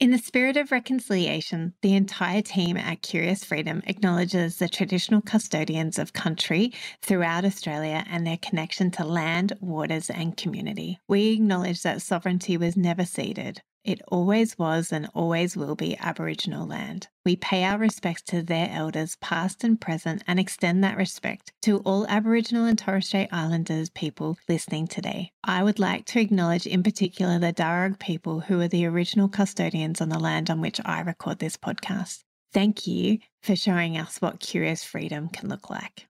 [0.00, 5.98] In the spirit of reconciliation, the entire team at Curious Freedom acknowledges the traditional custodians
[5.98, 11.00] of country throughout Australia and their connection to land, waters, and community.
[11.08, 13.60] We acknowledge that sovereignty was never ceded.
[13.84, 17.08] It always was and always will be Aboriginal land.
[17.24, 21.78] We pay our respects to their elders, past and present, and extend that respect to
[21.80, 25.32] all Aboriginal and Torres Strait Islanders people listening today.
[25.44, 30.00] I would like to acknowledge in particular the Darug people who are the original custodians
[30.00, 32.24] on the land on which I record this podcast.
[32.52, 36.07] Thank you for showing us what curious freedom can look like.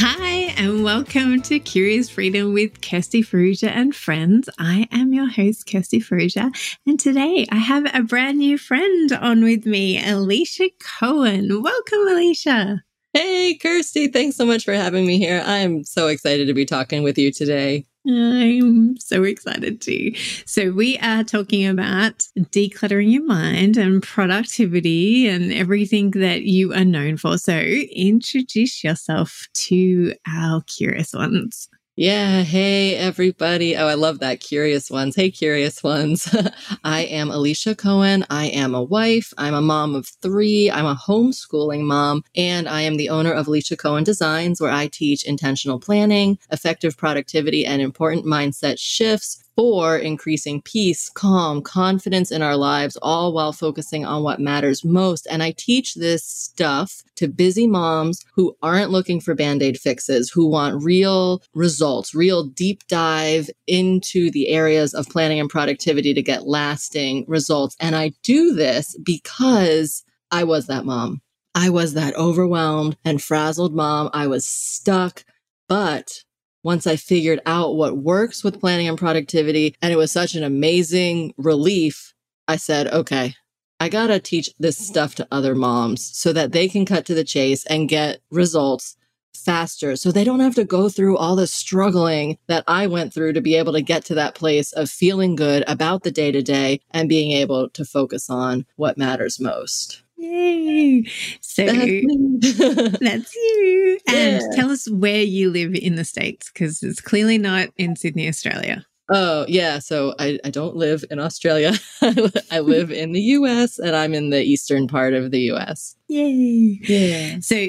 [0.00, 4.48] Hi, and welcome to Curious Freedom with Kirsty Farrugia and friends.
[4.56, 6.52] I am your host, Kirsty Farrugia,
[6.86, 11.64] and today I have a brand new friend on with me, Alicia Cohen.
[11.64, 12.84] Welcome, Alicia.
[13.12, 15.42] Hey, Kirsty, thanks so much for having me here.
[15.44, 17.84] I'm so excited to be talking with you today.
[18.06, 20.12] I'm so excited too.
[20.46, 26.84] So, we are talking about decluttering your mind and productivity and everything that you are
[26.84, 27.36] known for.
[27.36, 31.68] So, introduce yourself to our curious ones.
[31.98, 32.44] Yeah.
[32.44, 33.76] Hey, everybody.
[33.76, 34.40] Oh, I love that.
[34.40, 35.16] Curious ones.
[35.16, 36.34] Hey, curious ones.
[36.84, 38.24] I am Alicia Cohen.
[38.30, 39.34] I am a wife.
[39.38, 40.72] I'm a mom of three.
[40.72, 44.88] I'm a homeschooling mom, and I am the owner of Alicia Cohen Designs, where I
[44.88, 52.42] teach intentional planning, effective productivity, and important mindset shifts for increasing peace, calm, confidence in
[52.42, 55.26] our lives, all while focusing on what matters most.
[55.28, 60.30] And I teach this stuff to busy moms who aren't looking for band aid fixes,
[60.30, 66.22] who want real results, real deep dive into the areas of planning and productivity to
[66.22, 67.74] get lasting results.
[67.80, 71.20] And I do this because I was that mom.
[71.56, 74.08] I was that overwhelmed and frazzled mom.
[74.12, 75.24] I was stuck,
[75.68, 76.22] but
[76.62, 80.42] once I figured out what works with planning and productivity, and it was such an
[80.42, 82.14] amazing relief,
[82.46, 83.34] I said, okay,
[83.80, 87.14] I got to teach this stuff to other moms so that they can cut to
[87.14, 88.96] the chase and get results
[89.34, 93.34] faster so they don't have to go through all the struggling that I went through
[93.34, 96.42] to be able to get to that place of feeling good about the day to
[96.42, 100.02] day and being able to focus on what matters most.
[100.18, 101.04] Yay!
[101.40, 103.98] So that's, that's you.
[104.08, 104.48] And Yeah.
[104.54, 108.84] tell us where you live in the States because it's clearly not in Sydney, Australia.
[109.10, 109.78] Oh, yeah.
[109.78, 111.72] So I, I don't live in Australia.
[112.50, 115.96] I live in the US and I'm in the eastern part of the US.
[116.08, 116.78] Yay.
[116.82, 117.38] Yeah.
[117.40, 117.66] So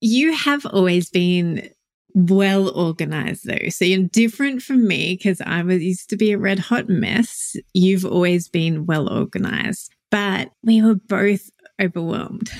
[0.00, 1.68] you have always been
[2.14, 3.68] well organized though.
[3.70, 7.56] So you're different from me because I was used to be a red hot mess.
[7.74, 12.50] You've always been well organized, but we were both overwhelmed.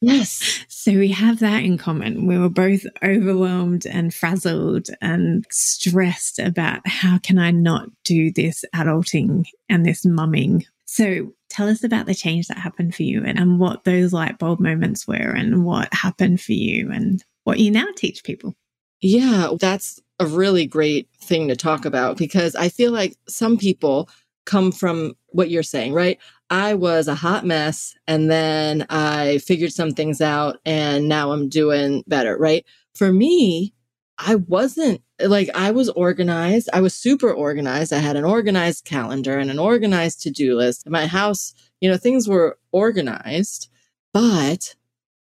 [0.00, 0.58] Yes.
[0.80, 2.26] So we have that in common.
[2.26, 8.64] We were both overwhelmed and frazzled and stressed about how can I not do this
[8.74, 10.64] adulting and this mumming.
[10.86, 14.38] So tell us about the change that happened for you and, and what those light
[14.38, 18.54] bulb moments were and what happened for you and what you now teach people.
[19.02, 19.50] Yeah.
[19.60, 24.08] That's a really great thing to talk about because I feel like some people
[24.46, 26.18] come from what you're saying, right?
[26.48, 31.48] I was a hot mess and then I figured some things out and now I'm
[31.48, 32.64] doing better, right?
[32.94, 33.72] For me,
[34.18, 36.68] I wasn't like I was organized.
[36.72, 37.92] I was super organized.
[37.92, 40.88] I had an organized calendar and an organized to-do list.
[40.88, 43.70] My house, you know, things were organized,
[44.12, 44.74] but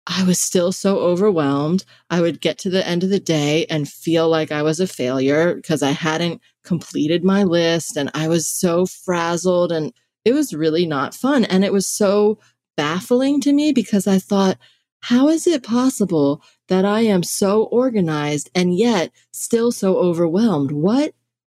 [0.06, 1.84] I was still so overwhelmed.
[2.08, 4.86] I would get to the end of the day and feel like I was a
[4.86, 9.90] failure because I hadn't completed my list and I was so frazzled and
[10.26, 11.46] it was really not fun.
[11.46, 12.38] And it was so
[12.76, 14.58] baffling to me because I thought,
[15.00, 20.70] how is it possible that I am so organized and yet still so overwhelmed?
[20.70, 21.14] What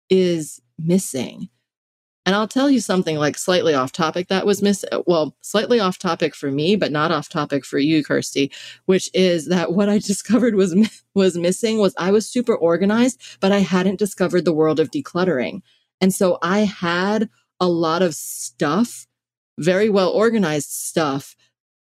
[0.10, 1.50] is missing?
[2.32, 5.98] And I'll tell you something like slightly off topic that was miss well, slightly off
[6.00, 8.54] topic for me, but not off topic for you, Kirsty,
[8.86, 10.74] which is that what I discovered was
[11.14, 15.62] was missing was I was super organized, but I hadn't discovered the world of decluttering.
[16.00, 17.28] And so I had
[17.60, 19.08] a lot of stuff,
[19.60, 21.36] very well organized stuff.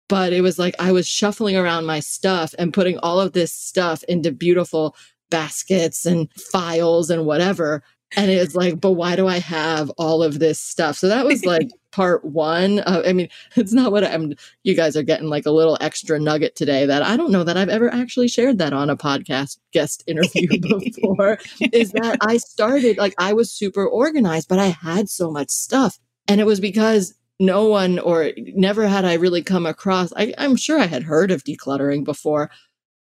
[0.09, 3.53] But it was like I was shuffling around my stuff and putting all of this
[3.53, 4.95] stuff into beautiful
[5.31, 7.83] baskets and files and whatever.
[8.17, 10.97] And it's like, but why do I have all of this stuff?
[10.97, 12.81] So that was like part one.
[12.81, 16.19] Uh, I mean, it's not what I'm, you guys are getting like a little extra
[16.19, 19.59] nugget today that I don't know that I've ever actually shared that on a podcast
[19.73, 21.39] guest interview before.
[21.73, 25.99] is that I started, like, I was super organized, but I had so much stuff.
[26.27, 30.57] And it was because no one or never had I really come across, I, I'm
[30.57, 32.51] sure I had heard of decluttering before,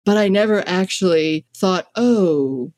[0.05, 2.73] but I never actually thought, oh,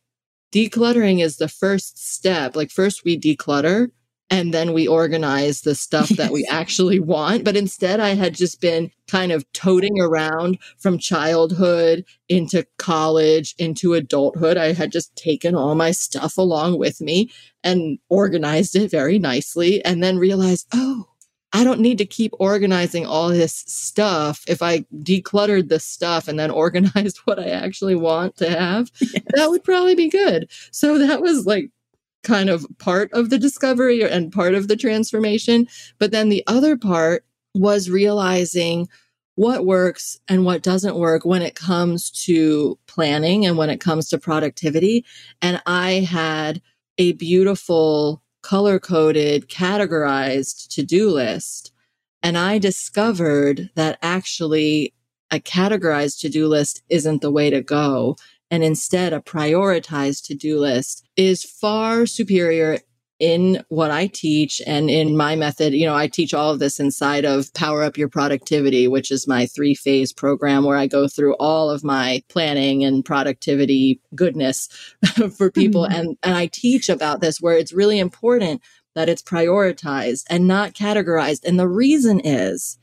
[0.51, 2.55] decluttering is the first step.
[2.55, 3.89] Like, first we declutter
[4.29, 6.17] and then we organize the stuff yes.
[6.17, 7.43] that we actually want.
[7.43, 13.93] But instead, I had just been kind of toting around from childhood into college into
[13.93, 14.57] adulthood.
[14.57, 17.31] I had just taken all my stuff along with me
[17.63, 21.07] and organized it very nicely and then realized, oh,
[21.51, 24.43] I don't need to keep organizing all this stuff.
[24.47, 29.23] If I decluttered the stuff and then organized what I actually want to have, yes.
[29.35, 30.49] that would probably be good.
[30.71, 31.71] So that was like
[32.23, 35.67] kind of part of the discovery and part of the transformation.
[35.97, 37.25] But then the other part
[37.55, 38.87] was realizing
[39.35, 44.09] what works and what doesn't work when it comes to planning and when it comes
[44.09, 45.05] to productivity.
[45.41, 46.61] And I had
[46.97, 51.71] a beautiful color coded, categorized to do list.
[52.21, 54.93] And I discovered that actually
[55.31, 58.15] a categorized to do list isn't the way to go.
[58.51, 62.79] And instead, a prioritized to do list is far superior
[63.19, 66.79] in what I teach and in my method, you know, I teach all of this
[66.79, 71.07] inside of Power Up Your Productivity, which is my three phase program where I go
[71.07, 74.69] through all of my planning and productivity goodness
[75.37, 75.83] for people.
[75.83, 75.95] Mm-hmm.
[75.95, 78.61] And, and I teach about this where it's really important
[78.95, 81.45] that it's prioritized and not categorized.
[81.45, 82.77] And the reason is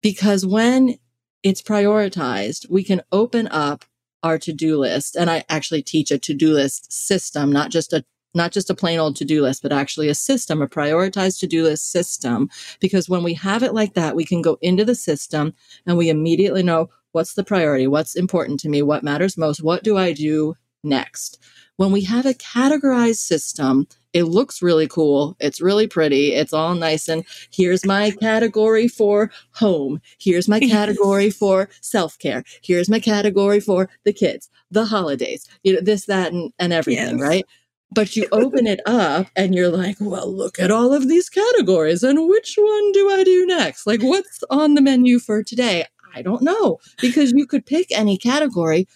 [0.00, 0.96] because when
[1.42, 3.84] it's prioritized, we can open up
[4.22, 8.52] our to-do list and i actually teach a to-do list system not just a not
[8.52, 12.48] just a plain old to-do list, but actually a system, a prioritized to-do list system.
[12.80, 15.54] Because when we have it like that, we can go into the system
[15.86, 19.84] and we immediately know what's the priority, what's important to me, what matters most, what
[19.84, 21.38] do I do next?
[21.76, 25.36] When we have a categorized system, it looks really cool.
[25.40, 26.34] It's really pretty.
[26.34, 27.08] It's all nice.
[27.08, 30.00] And here's my category for home.
[30.18, 32.44] Here's my category for self care.
[32.62, 37.18] Here's my category for the kids, the holidays, you know, this, that, and, and everything,
[37.18, 37.20] yes.
[37.20, 37.46] right?
[37.94, 42.02] But you open it up and you're like, well, look at all of these categories
[42.02, 43.86] and which one do I do next?
[43.86, 45.84] Like, what's on the menu for today?
[46.14, 48.86] I don't know because you could pick any category,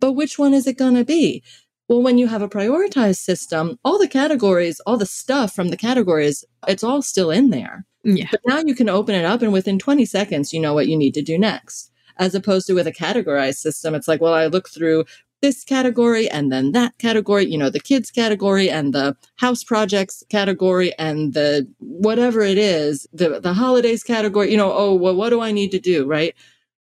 [0.00, 1.42] but which one is it going to be?
[1.88, 5.76] Well, when you have a prioritized system, all the categories, all the stuff from the
[5.76, 7.84] categories, it's all still in there.
[8.04, 8.28] Yeah.
[8.30, 10.96] But now you can open it up and within 20 seconds, you know what you
[10.96, 11.90] need to do next.
[12.18, 15.04] As opposed to with a categorized system, it's like, well, I look through
[15.42, 20.22] this category and then that category, you know, the kids category and the house projects
[20.30, 25.30] category and the whatever it is, the the holidays category, you know, oh, well what
[25.30, 26.34] do I need to do, right?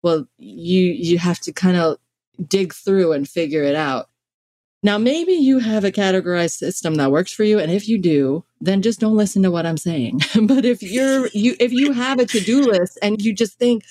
[0.01, 1.97] Well, you you have to kind of
[2.47, 4.09] dig through and figure it out.
[4.81, 8.45] Now, maybe you have a categorized system that works for you and if you do,
[8.61, 10.21] then just don't listen to what I'm saying.
[10.43, 13.83] but if you're you if you have a to-do list and you just think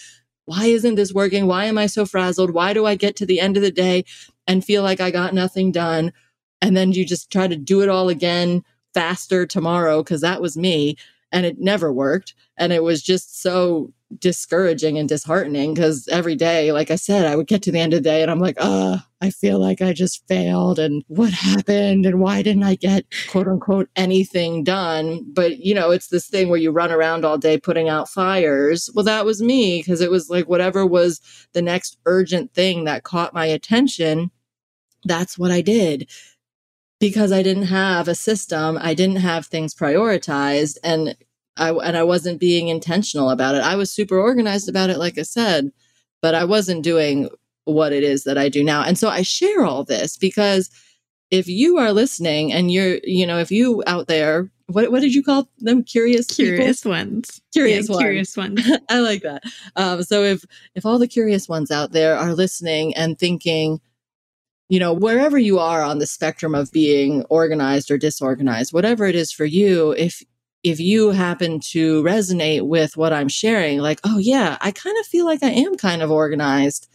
[0.47, 1.47] why isn't this working?
[1.47, 2.51] Why am I so frazzled?
[2.51, 4.05] Why do I get to the end of the day
[4.47, 6.13] and feel like I got nothing done.
[6.61, 8.63] And then you just try to do it all again
[8.95, 10.97] faster tomorrow because that was me.
[11.33, 12.35] And it never worked.
[12.57, 17.37] And it was just so discouraging and disheartening because every day, like I said, I
[17.37, 19.81] would get to the end of the day and I'm like, oh, I feel like
[19.81, 20.79] I just failed.
[20.79, 22.07] And what happened?
[22.07, 25.25] And why didn't I get quote unquote anything done?
[25.33, 28.91] But, you know, it's this thing where you run around all day putting out fires.
[28.95, 31.21] Well, that was me because it was like whatever was
[31.53, 34.31] the next urgent thing that caught my attention
[35.05, 36.11] that's what I did
[37.01, 38.79] because I didn't have a system.
[38.81, 41.17] I didn't have things prioritized and
[41.57, 43.63] I, and I wasn't being intentional about it.
[43.63, 45.71] I was super organized about it, like I said,
[46.21, 47.29] but I wasn't doing
[47.65, 48.83] what it is that I do now.
[48.83, 50.71] And so I share all this because
[51.31, 55.15] if you are listening and you're, you know, if you out there, what what did
[55.15, 55.83] you call them?
[55.83, 56.93] Curious, curious people?
[56.93, 58.03] ones, curious yeah, ones.
[58.03, 58.71] curious ones.
[58.89, 59.43] I like that.
[59.77, 60.45] Um, so if
[60.75, 63.81] if all the curious ones out there are listening and thinking,
[64.69, 69.15] you know, wherever you are on the spectrum of being organized or disorganized, whatever it
[69.15, 70.23] is for you, if
[70.63, 75.07] if you happen to resonate with what I'm sharing, like, oh yeah, I kind of
[75.07, 76.89] feel like I am kind of organized,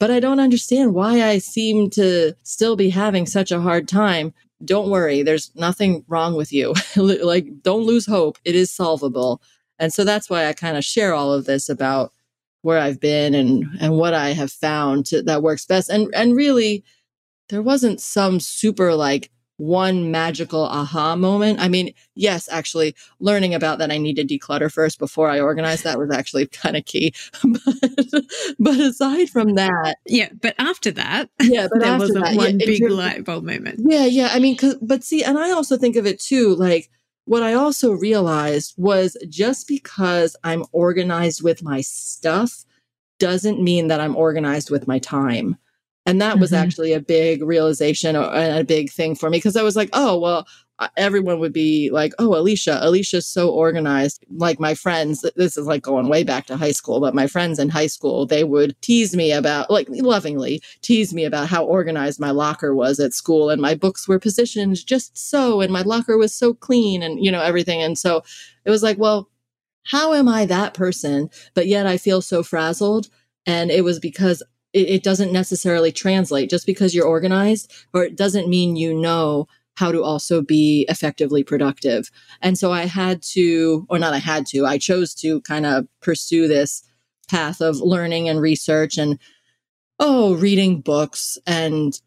[0.00, 4.34] but I don't understand why I seem to still be having such a hard time.
[4.64, 6.74] don't worry, there's nothing wrong with you.
[6.96, 8.38] like, don't lose hope.
[8.44, 9.40] It is solvable.
[9.78, 12.12] And so that's why I kind of share all of this about
[12.62, 15.90] where I've been and and what I have found to, that works best.
[15.90, 16.82] And and really,
[17.48, 21.60] there wasn't some super like one magical aha moment.
[21.60, 25.82] I mean, yes, actually, learning about that I need to declutter first before I organize
[25.82, 27.14] that was actually kind of key.
[27.42, 28.24] but,
[28.58, 30.30] but aside from that, yeah.
[30.40, 33.80] But after that, yeah, but there wasn't that, one yeah, big light bulb moment.
[33.84, 34.30] Yeah, yeah.
[34.32, 36.90] I mean, but see, and I also think of it too, like
[37.26, 42.64] what I also realized was just because I'm organized with my stuff
[43.18, 45.56] doesn't mean that I'm organized with my time.
[46.06, 46.62] And that was mm-hmm.
[46.62, 50.18] actually a big realization and a big thing for me because I was like, oh,
[50.18, 50.46] well,
[50.96, 54.24] everyone would be like, oh, Alicia, Alicia's so organized.
[54.28, 57.58] Like my friends, this is like going way back to high school, but my friends
[57.58, 62.20] in high school, they would tease me about, like lovingly tease me about how organized
[62.20, 63.50] my locker was at school.
[63.50, 67.30] And my books were positioned just so, and my locker was so clean and, you
[67.30, 67.80] know, everything.
[67.80, 68.22] And so
[68.64, 69.30] it was like, well,
[69.84, 71.30] how am I that person?
[71.54, 73.08] But yet I feel so frazzled.
[73.46, 74.42] And it was because
[74.74, 79.46] it, it doesn't necessarily translate just because you're organized, or it doesn't mean you know
[79.76, 82.10] how to also be effectively productive.
[82.42, 85.86] And so I had to, or not I had to, I chose to kind of
[86.00, 86.84] pursue this
[87.28, 89.18] path of learning and research and,
[89.98, 91.98] oh, reading books and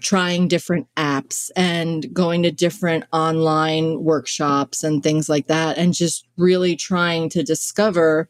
[0.00, 5.76] trying different apps and going to different online workshops and things like that.
[5.76, 8.28] And just really trying to discover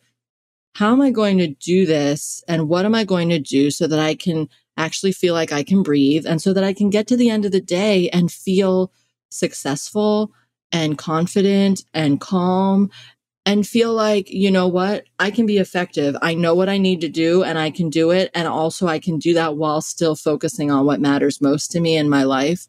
[0.75, 2.43] how am I going to do this?
[2.47, 5.65] And what am I going to do so that I can actually feel like I
[5.65, 8.31] can breathe and so that I can get to the end of the day and
[8.31, 8.93] feel
[9.31, 10.31] successful
[10.71, 12.91] and confident and calm
[13.49, 16.15] and feel like, you know what, I can be effective.
[16.21, 18.31] I know what I need to do and I can do it.
[18.35, 21.97] And also, I can do that while still focusing on what matters most to me
[21.97, 22.67] in my life.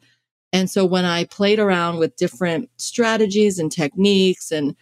[0.53, 4.75] And so, when I played around with different strategies and techniques and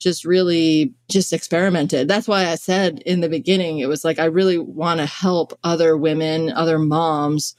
[0.00, 2.08] just really just experimented.
[2.08, 5.58] That's why I said in the beginning, it was like, I really want to help
[5.64, 7.56] other women, other moms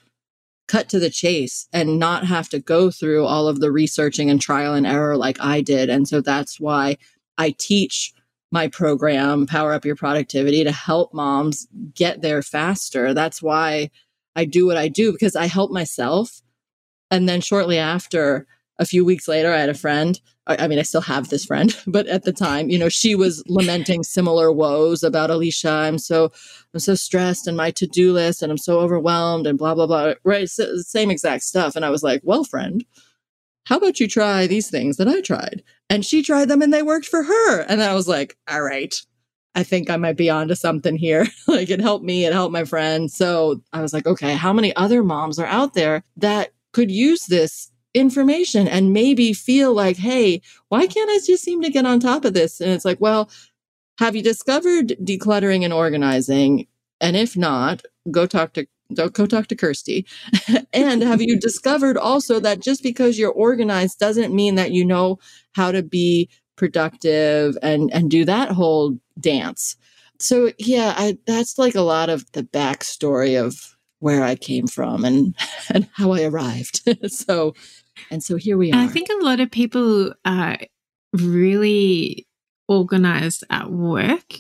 [0.68, 4.42] cut to the chase and not have to go through all of the researching and
[4.42, 5.90] trial and error like I did.
[5.90, 6.98] And so that's why
[7.38, 8.14] I teach
[8.52, 13.14] my program, Power Up Your Productivity, to help moms get there faster.
[13.14, 13.90] That's why
[14.36, 16.42] I do what I do because I help myself.
[17.12, 18.48] And then shortly after,
[18.80, 20.20] a few weeks later, I had a friend.
[20.48, 23.44] I, mean, I still have this friend, but at the time, you know, she was
[23.48, 25.70] lamenting similar woes about Alicia.
[25.70, 26.32] I'm so,
[26.74, 29.88] I'm so stressed and my to do list and I'm so overwhelmed and blah, blah,
[29.88, 30.14] blah.
[30.24, 30.48] Right.
[30.50, 31.76] So, same exact stuff.
[31.76, 32.86] And I was like, well, friend,
[33.66, 35.64] how about you try these things that I tried?
[35.90, 37.62] And she tried them and they worked for her.
[37.62, 38.94] And I was like, all right,
[39.56, 41.26] I think I might be onto something here.
[41.48, 43.10] like it helped me, it helped my friend.
[43.12, 47.26] So I was like, okay, how many other moms are out there that could use
[47.26, 52.00] this information and maybe feel like, hey, why can't I just seem to get on
[52.00, 52.62] top of this?
[52.62, 53.32] And it's like, well,
[53.98, 56.68] have you discovered decluttering and organizing?
[57.02, 60.06] And if not, go talk to go talk to Kirsty.
[60.74, 65.18] and have you discovered also that just because you're organized doesn't mean that you know
[65.54, 69.76] how to be productive and and do that whole dance.
[70.20, 75.04] So yeah, I, that's like a lot of the backstory of where I came from
[75.06, 75.36] and
[75.74, 76.88] and how I arrived.
[77.08, 77.54] so
[78.12, 78.80] and so here we are.
[78.80, 80.58] I think a lot of people are
[81.14, 82.28] really
[82.68, 84.36] organized at work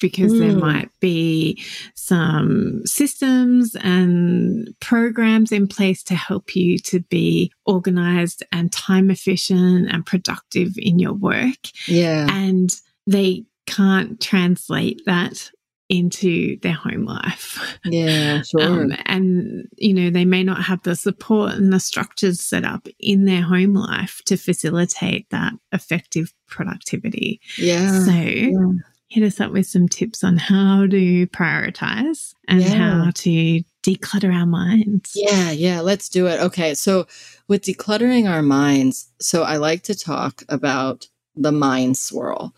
[0.00, 0.38] because mm.
[0.40, 1.62] there might be
[1.94, 9.90] some systems and programs in place to help you to be organized and time efficient
[9.90, 11.58] and productive in your work.
[11.86, 12.26] Yeah.
[12.30, 12.70] And
[13.06, 15.50] they can't translate that
[15.88, 17.78] into their home life.
[17.84, 18.62] Yeah, sure.
[18.62, 22.86] Um, and, you know, they may not have the support and the structures set up
[22.98, 27.40] in their home life to facilitate that effective productivity.
[27.56, 28.04] Yeah.
[28.04, 28.50] So, yeah.
[29.08, 32.68] hit us up with some tips on how to prioritize and yeah.
[32.68, 35.12] how to declutter our minds.
[35.14, 36.40] Yeah, yeah, let's do it.
[36.40, 36.74] Okay.
[36.74, 37.06] So,
[37.48, 42.54] with decluttering our minds, so I like to talk about the mind swirl.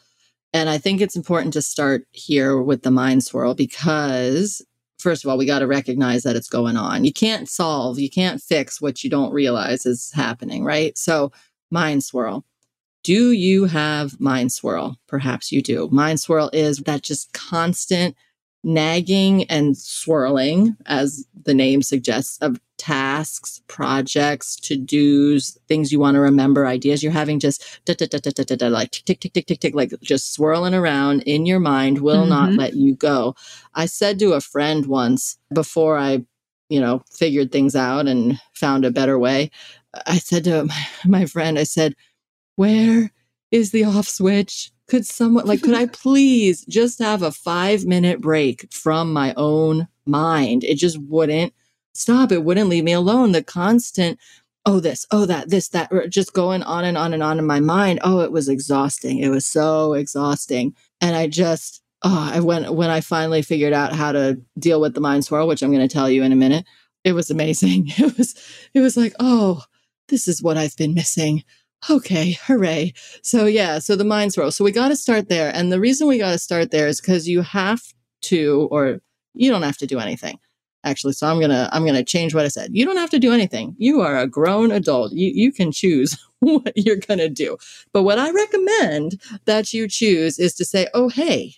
[0.53, 4.65] And I think it's important to start here with the mind swirl because,
[4.99, 7.05] first of all, we got to recognize that it's going on.
[7.05, 10.97] You can't solve, you can't fix what you don't realize is happening, right?
[10.99, 11.31] So,
[11.71, 12.45] mind swirl.
[13.03, 14.97] Do you have mind swirl?
[15.07, 15.89] Perhaps you do.
[15.91, 18.17] Mind swirl is that just constant
[18.63, 26.15] nagging and swirling, as the name suggests, of tasks, projects, to dos, things you want
[26.15, 29.05] to remember, ideas you're having just da, da, da, da, da, da, da, like tick,
[29.05, 32.31] tick, tick, tick, tick, tick, like just swirling around in your mind will mm-hmm.
[32.31, 33.35] not let you go.
[33.75, 36.25] I said to a friend once before I,
[36.69, 39.51] you know, figured things out and found a better way.
[40.07, 41.95] I said to my, my friend, I said,
[42.57, 43.11] where
[43.51, 44.73] is the off switch?
[44.91, 49.87] Could someone, like, could I please just have a five minute break from my own
[50.05, 50.65] mind?
[50.65, 51.55] It just wouldn't
[51.95, 52.33] stop.
[52.33, 53.31] It wouldn't leave me alone.
[53.31, 54.19] The constant,
[54.67, 57.61] oh, this, oh, that, this, that, just going on and on and on in my
[57.61, 58.01] mind.
[58.03, 59.21] Oh, it was exhausting.
[59.21, 60.75] It was so exhausting.
[61.01, 64.95] And I just, oh, I went, when I finally figured out how to deal with
[64.95, 66.67] the mind swirl, which I'm going to tell you in a minute,
[67.05, 67.93] it was amazing.
[67.97, 68.35] It was,
[68.75, 69.63] it was like, oh,
[70.09, 71.45] this is what I've been missing.
[71.89, 72.93] Okay, hooray.
[73.23, 74.51] So yeah, so the mind swirl.
[74.51, 75.51] So we got to start there.
[75.55, 77.83] And the reason we got to start there is because you have
[78.23, 79.01] to, or
[79.35, 80.39] you don't have to do anything.
[80.83, 82.71] Actually, so I'm gonna I'm gonna change what I said.
[82.73, 83.75] You don't have to do anything.
[83.77, 85.13] You are a grown adult.
[85.13, 87.59] You you can choose what you're gonna do.
[87.93, 91.57] But what I recommend that you choose is to say, oh hey,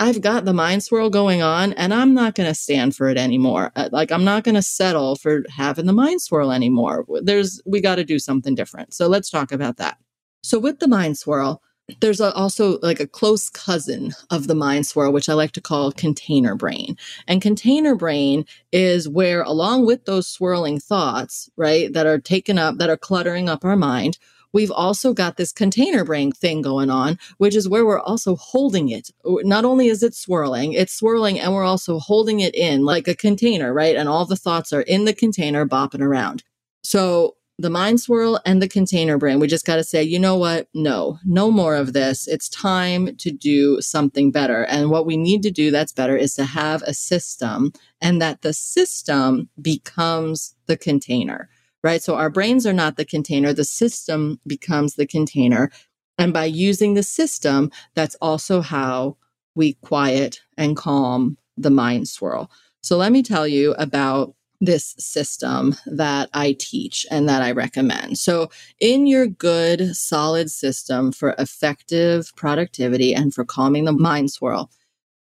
[0.00, 3.18] I've got the mind swirl going on and I'm not going to stand for it
[3.18, 3.70] anymore.
[3.76, 7.04] Uh, like I'm not going to settle for having the mind swirl anymore.
[7.22, 8.94] There's we got to do something different.
[8.94, 9.98] So let's talk about that.
[10.42, 11.62] So with the mind swirl,
[12.00, 15.60] there's a, also like a close cousin of the mind swirl, which I like to
[15.60, 16.96] call container brain.
[17.26, 22.78] And container brain is where, along with those swirling thoughts, right, that are taken up,
[22.78, 24.18] that are cluttering up our mind,
[24.52, 28.88] we've also got this container brain thing going on, which is where we're also holding
[28.88, 29.10] it.
[29.24, 33.14] Not only is it swirling, it's swirling and we're also holding it in like a
[33.14, 33.96] container, right?
[33.96, 36.42] And all the thoughts are in the container bopping around.
[36.82, 40.36] So the mind swirl and the container brain, we just got to say, you know
[40.36, 40.68] what?
[40.72, 42.26] No, no more of this.
[42.26, 44.64] It's time to do something better.
[44.64, 48.40] And what we need to do that's better is to have a system and that
[48.40, 51.50] the system becomes the container
[51.82, 52.02] right?
[52.02, 53.52] So our brains are not the container.
[53.52, 55.70] The system becomes the container.
[56.18, 59.16] And by using the system, that's also how
[59.54, 62.50] we quiet and calm the mind swirl.
[62.82, 68.18] So let me tell you about this system that I teach and that I recommend.
[68.18, 74.70] So, in your good, solid system for effective productivity and for calming the mind swirl,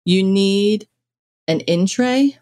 [0.05, 0.89] you need
[1.47, 2.39] an in tray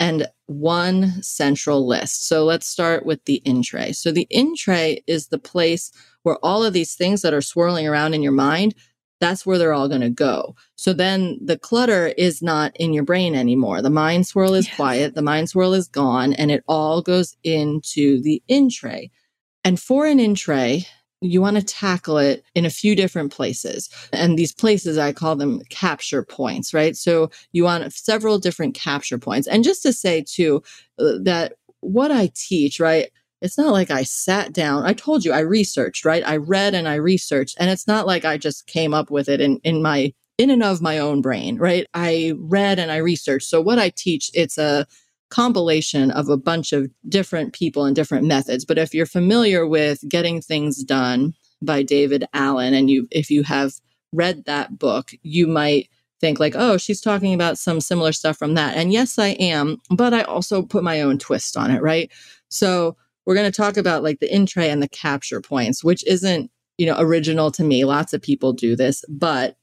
[0.00, 2.28] and one central list.
[2.28, 3.92] So let's start with the in tray.
[3.92, 5.90] So the in tray is the place
[6.22, 8.74] where all of these things that are swirling around in your mind,
[9.20, 10.54] that's where they're all going to go.
[10.76, 13.82] So then the clutter is not in your brain anymore.
[13.82, 14.76] The mind swirl is yes.
[14.76, 19.10] quiet, the mind swirl is gone, and it all goes into the in tray.
[19.64, 20.86] And for an in tray,
[21.20, 23.88] you want to tackle it in a few different places.
[24.12, 26.96] And these places, I call them capture points, right?
[26.96, 29.48] So you want several different capture points.
[29.48, 30.62] And just to say, too,
[30.98, 33.10] uh, that what I teach, right?
[33.42, 34.84] It's not like I sat down.
[34.84, 36.26] I told you I researched, right?
[36.26, 37.56] I read and I researched.
[37.58, 40.62] And it's not like I just came up with it in, in my, in and
[40.62, 41.86] of my own brain, right?
[41.94, 43.48] I read and I researched.
[43.48, 44.86] So what I teach, it's a,
[45.30, 48.64] compilation of a bunch of different people and different methods.
[48.64, 53.42] But if you're familiar with Getting Things Done by David Allen, and you if you
[53.42, 53.72] have
[54.12, 55.88] read that book, you might
[56.20, 58.76] think like, oh, she's talking about some similar stuff from that.
[58.76, 62.10] And yes, I am, but I also put my own twist on it, right?
[62.48, 66.06] So we're going to talk about like the in tray and the capture points, which
[66.06, 67.84] isn't, you know, original to me.
[67.84, 69.56] Lots of people do this, but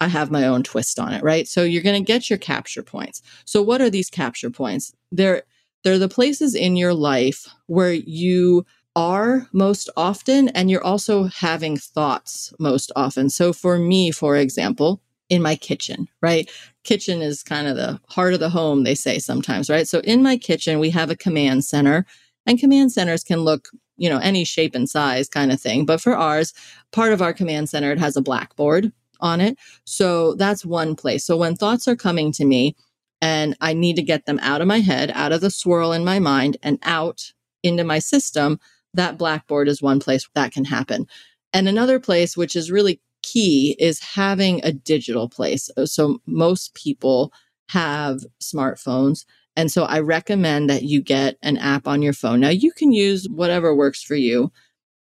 [0.00, 1.46] I have my own twist on it, right?
[1.46, 3.22] So you're going to get your capture points.
[3.44, 4.92] So what are these capture points?
[5.12, 5.42] They're
[5.82, 11.76] they're the places in your life where you are most often and you're also having
[11.76, 13.30] thoughts most often.
[13.30, 16.50] So for me, for example, in my kitchen, right?
[16.84, 19.88] Kitchen is kind of the heart of the home, they say sometimes, right?
[19.88, 22.04] So in my kitchen, we have a command center
[22.46, 25.86] and command centers can look, you know, any shape and size kind of thing.
[25.86, 26.52] But for ours,
[26.90, 29.58] part of our command center, it has a blackboard on it.
[29.84, 31.24] So that's one place.
[31.24, 32.76] So when thoughts are coming to me
[33.20, 36.04] and I need to get them out of my head, out of the swirl in
[36.04, 38.58] my mind and out into my system,
[38.94, 41.06] that blackboard is one place that can happen.
[41.52, 45.70] And another place, which is really key, is having a digital place.
[45.76, 47.32] Uh, so most people
[47.68, 49.24] have smartphones.
[49.56, 52.40] And so I recommend that you get an app on your phone.
[52.40, 54.50] Now you can use whatever works for you.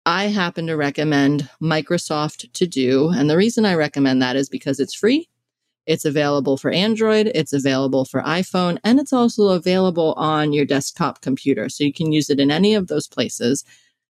[0.07, 3.09] I happen to recommend Microsoft To Do.
[3.09, 5.29] And the reason I recommend that is because it's free.
[5.87, 11.21] It's available for Android, it's available for iPhone, and it's also available on your desktop
[11.21, 11.69] computer.
[11.69, 13.65] So you can use it in any of those places.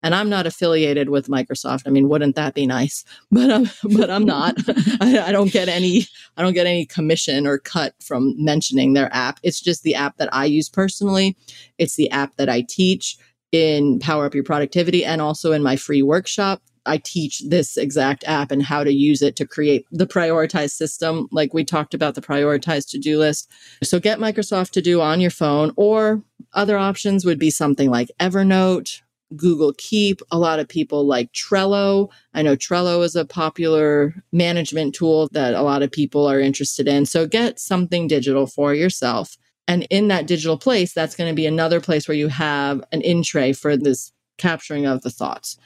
[0.03, 1.83] And I'm not affiliated with Microsoft.
[1.85, 3.05] I mean, wouldn't that be nice?
[3.31, 4.55] But I'm, but I'm not.
[4.99, 6.07] I, I don't get any.
[6.35, 9.39] I don't get any commission or cut from mentioning their app.
[9.43, 11.37] It's just the app that I use personally.
[11.77, 13.17] It's the app that I teach
[13.51, 16.61] in Power Up Your Productivity and also in my free workshop.
[16.85, 21.27] I teach this exact app and how to use it to create the prioritized system,
[21.31, 23.51] like we talked about the prioritized to do list.
[23.83, 28.09] So get Microsoft to do on your phone, or other options would be something like
[28.19, 29.01] Evernote.
[29.35, 30.21] Google Keep.
[30.31, 32.09] A lot of people like Trello.
[32.33, 36.87] I know Trello is a popular management tool that a lot of people are interested
[36.87, 37.05] in.
[37.05, 39.37] So get something digital for yourself.
[39.71, 42.99] And in that digital place, that's going to be another place where you have an
[42.99, 45.57] in tray for this capturing of the thoughts.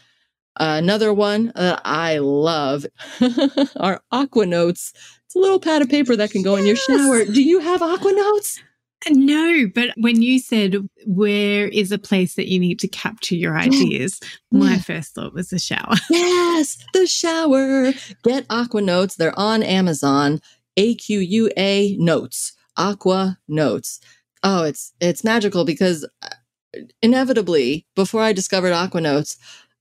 [0.58, 2.86] Uh, another one that I love
[3.78, 4.94] are Aqua Notes.
[5.26, 6.60] It's a little pad of paper that can go yes.
[6.60, 7.26] in your shower.
[7.26, 8.62] Do you have Aqua Notes?
[9.10, 13.58] No, but when you said where is a place that you need to capture your
[13.58, 14.20] ideas,
[14.52, 15.96] my first thought was the shower.
[16.12, 17.92] Yes, the shower.
[18.24, 19.16] Get Aqua Notes.
[19.16, 20.42] They're on Amazon.
[20.78, 22.54] A Q U A Notes.
[22.78, 24.00] Aqua Notes.
[24.44, 26.30] Oh, it's it's magical because uh,
[27.02, 29.38] inevitably before I discovered Aqua Notes,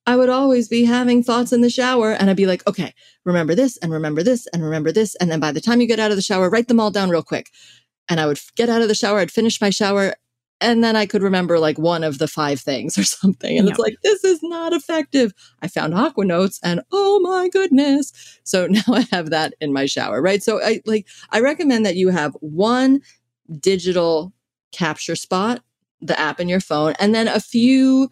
[0.07, 3.55] I would always be having thoughts in the shower and I'd be like, okay, remember
[3.55, 5.15] this and remember this and remember this.
[5.17, 7.11] And then by the time you get out of the shower, write them all down
[7.11, 7.51] real quick
[8.09, 10.15] and I would get out of the shower, I'd finish my shower,
[10.61, 13.59] and then I could remember like one of the five things or something.
[13.59, 15.33] And it's like, this is not effective.
[15.62, 18.12] I found Aqua Notes and oh my goodness.
[18.45, 20.43] So now I have that in my shower, right?
[20.43, 23.01] So I like, I recommend that you have one
[23.61, 24.33] digital
[24.73, 25.62] capture spot,
[26.01, 28.09] the app in your phone, and then a few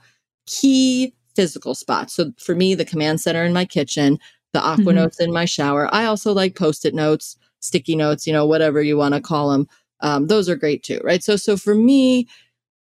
[0.47, 2.15] key physical spots.
[2.15, 4.19] So for me, the command center in my kitchen,
[4.53, 4.97] the Aqua mm-hmm.
[4.97, 5.93] Notes in my shower.
[5.95, 9.51] I also like post it notes, sticky notes, you know, whatever you want to call
[9.51, 9.67] them
[10.03, 11.23] um, those are great too, right?
[11.23, 12.29] So, so for me,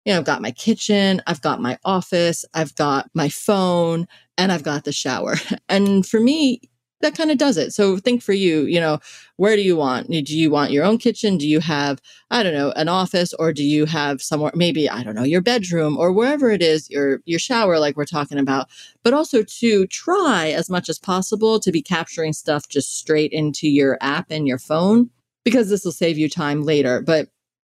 [0.04, 4.50] you know, I've got my kitchen, I've got my office, I've got my phone, and
[4.50, 5.36] I've got the shower.
[5.68, 6.62] And for me,
[7.00, 7.72] that kind of does it.
[7.72, 8.98] So think for you, you know,
[9.36, 10.08] where do you want?
[10.08, 11.38] Do you want your own kitchen?
[11.38, 15.02] Do you have, I don't know, an office or do you have somewhere, maybe, I
[15.02, 18.68] don't know, your bedroom or wherever it is, your, your shower, like we're talking about,
[19.02, 23.68] but also to try as much as possible to be capturing stuff just straight into
[23.68, 25.10] your app and your phone
[25.44, 27.00] because this will save you time later.
[27.00, 27.28] But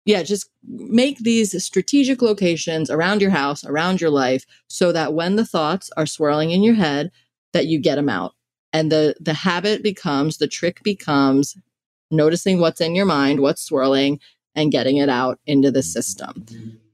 [0.05, 5.35] yeah, just make these strategic locations around your house, around your life, so that when
[5.35, 7.11] the thoughts are swirling in your head,
[7.53, 8.33] that you get them out.
[8.71, 11.57] And the the habit becomes, the trick becomes
[12.11, 14.19] noticing what's in your mind, what's swirling,
[14.53, 16.45] and getting it out into the system.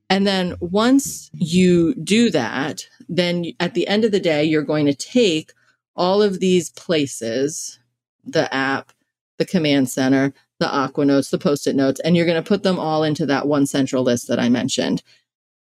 [0.10, 4.86] And then once you do that, then at the end of the day, you're going
[4.86, 5.54] to take
[5.96, 7.80] all of these places,
[8.24, 8.92] the app,
[9.38, 12.62] the command center, the aqua notes, the post it notes, and you're going to put
[12.64, 15.02] them all into that one central list that I mentioned.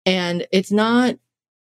[0.07, 1.17] And it's not,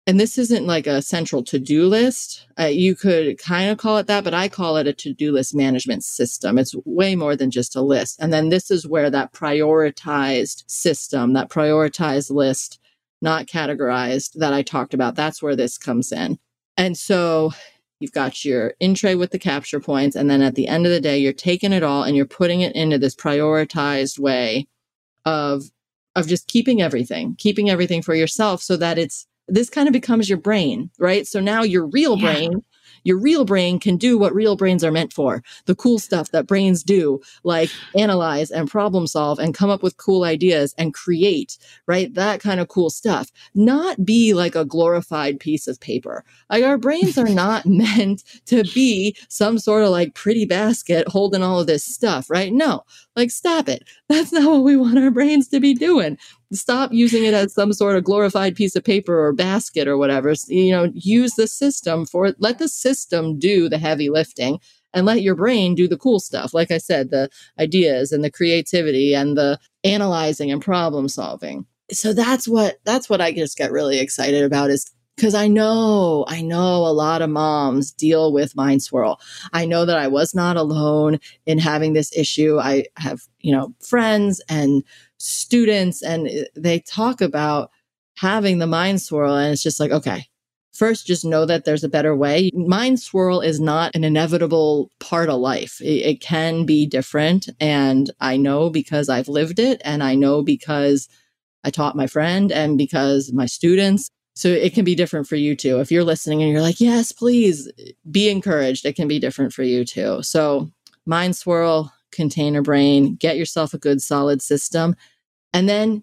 [0.06, 2.46] and this isn't like a central to do list.
[2.58, 5.30] Uh, you could kind of call it that, but I call it a to do
[5.30, 6.58] list management system.
[6.58, 8.18] It's way more than just a list.
[8.20, 12.80] And then this is where that prioritized system, that prioritized list,
[13.22, 16.38] not categorized that I talked about, that's where this comes in.
[16.76, 17.52] And so
[18.00, 20.16] You've got your in tray with the capture points.
[20.16, 22.60] And then at the end of the day, you're taking it all and you're putting
[22.60, 24.66] it into this prioritized way
[25.24, 25.62] of,
[26.14, 30.28] of just keeping everything, keeping everything for yourself so that it's, this kind of becomes
[30.28, 31.26] your brain, right?
[31.26, 32.32] So now your real yeah.
[32.32, 32.64] brain
[33.04, 36.46] your real brain can do what real brains are meant for the cool stuff that
[36.46, 41.58] brains do, like analyze and problem solve and come up with cool ideas and create,
[41.86, 42.12] right?
[42.14, 43.30] That kind of cool stuff.
[43.54, 46.24] Not be like a glorified piece of paper.
[46.50, 51.42] Like our brains are not meant to be some sort of like pretty basket holding
[51.42, 52.52] all of this stuff, right?
[52.52, 52.82] No,
[53.16, 53.84] like stop it.
[54.08, 56.18] That's not what we want our brains to be doing
[56.54, 60.34] stop using it as some sort of glorified piece of paper or basket or whatever.
[60.46, 62.36] You know, use the system for it.
[62.38, 64.58] let the system do the heavy lifting
[64.92, 66.54] and let your brain do the cool stuff.
[66.54, 71.66] Like I said, the ideas and the creativity and the analyzing and problem solving.
[71.90, 76.24] So that's what that's what I just get really excited about is because I know,
[76.28, 79.20] I know a lot of moms deal with mind swirl.
[79.52, 82.58] I know that I was not alone in having this issue.
[82.58, 84.82] I have, you know, friends and
[85.18, 87.70] students and eh, they talk about
[88.16, 90.26] having the mind swirl and it's just like okay
[90.72, 95.28] first just know that there's a better way mind swirl is not an inevitable part
[95.28, 100.02] of life it, it, can be different and i know because i've lived it and
[100.02, 101.08] i know because
[101.64, 105.54] i taught my friend and because my students so it can be different for you
[105.54, 107.70] too if you're listening and you're like yes please
[108.10, 110.70] be encouraged it can be different for you too so
[111.06, 114.94] mind swirl container brain get yourself a good solid system
[115.52, 116.02] and then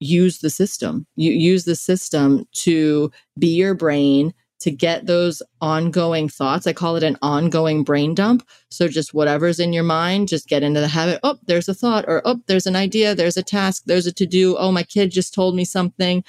[0.00, 1.06] use the system.
[1.14, 6.66] You use the system to be your brain to get those ongoing thoughts.
[6.66, 8.46] I call it an ongoing brain dump.
[8.70, 11.20] So just whatever's in your mind, just get into the habit.
[11.22, 14.26] Oh, there's a thought or oh, there's an idea, there's a task, there's a to
[14.26, 14.56] do.
[14.56, 16.24] Oh, my kid just told me something.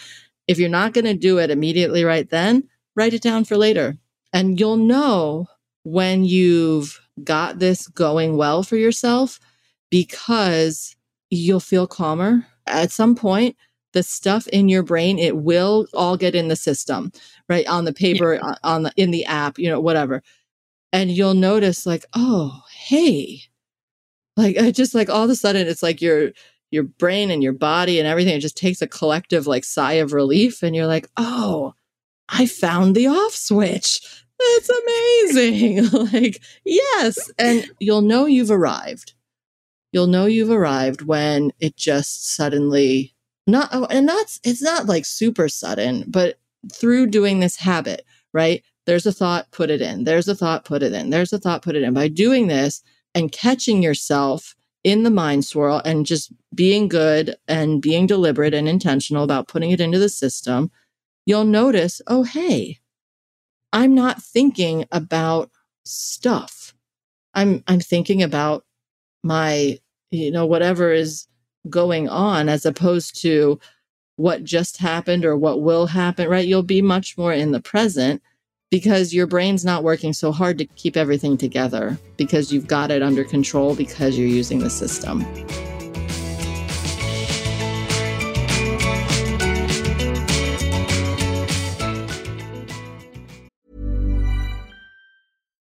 [0.52, 3.98] If you're not going to do it immediately right then, write it down for later.
[4.34, 5.48] And you'll know
[5.84, 9.40] when you've got this going well for yourself
[9.90, 10.96] because
[11.30, 12.46] you'll feel calmer.
[12.68, 13.56] At some point,
[13.94, 17.14] the stuff in your brain, it will all get in the system,
[17.48, 17.66] right?
[17.68, 18.56] On the paper, yeah.
[18.64, 20.22] on the, in the app, you know, whatever.
[20.92, 23.44] And you'll notice like, oh, hey,
[24.36, 26.32] like I just like all of a sudden it's like your,
[26.72, 30.14] your brain and your body and everything, it just takes a collective like sigh of
[30.14, 30.64] relief.
[30.64, 31.74] And you're like, oh,
[32.30, 34.02] I found the off switch.
[34.40, 35.90] That's amazing.
[36.14, 37.30] like, yes.
[37.38, 39.14] And you'll know you've arrived.
[39.92, 43.14] You'll know you've arrived when it just suddenly
[43.48, 46.40] not oh, and that's it's not like super sudden but
[46.72, 50.84] through doing this habit right there's a thought put it in there's a thought put
[50.84, 52.84] it in there's a thought put it in by doing this
[53.16, 58.68] and catching yourself in the mind swirl and just being good and being deliberate and
[58.68, 60.72] intentional about putting it into the system
[61.26, 62.80] you'll notice oh hey
[63.74, 65.50] i'm not thinking about
[65.86, 66.74] stuff
[67.34, 68.66] i'm i'm thinking about
[69.24, 69.78] my
[70.10, 71.28] you know whatever is
[71.70, 73.60] going on as opposed to
[74.16, 76.48] what just happened or what will happen, right?
[76.48, 78.22] You'll be much more in the present
[78.72, 83.04] because your brain's not working so hard to keep everything together because you've got it
[83.04, 85.26] under control because you're using the system.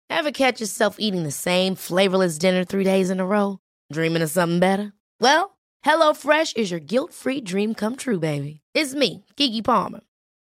[0.09, 3.59] Ever catch yourself eating the same flavorless dinner three days in a row?
[3.93, 4.95] Dreaming of something better?
[5.21, 8.63] Well, HelloFresh is your guilt free dream come true, baby.
[8.75, 10.01] It's me, Keke Palmer.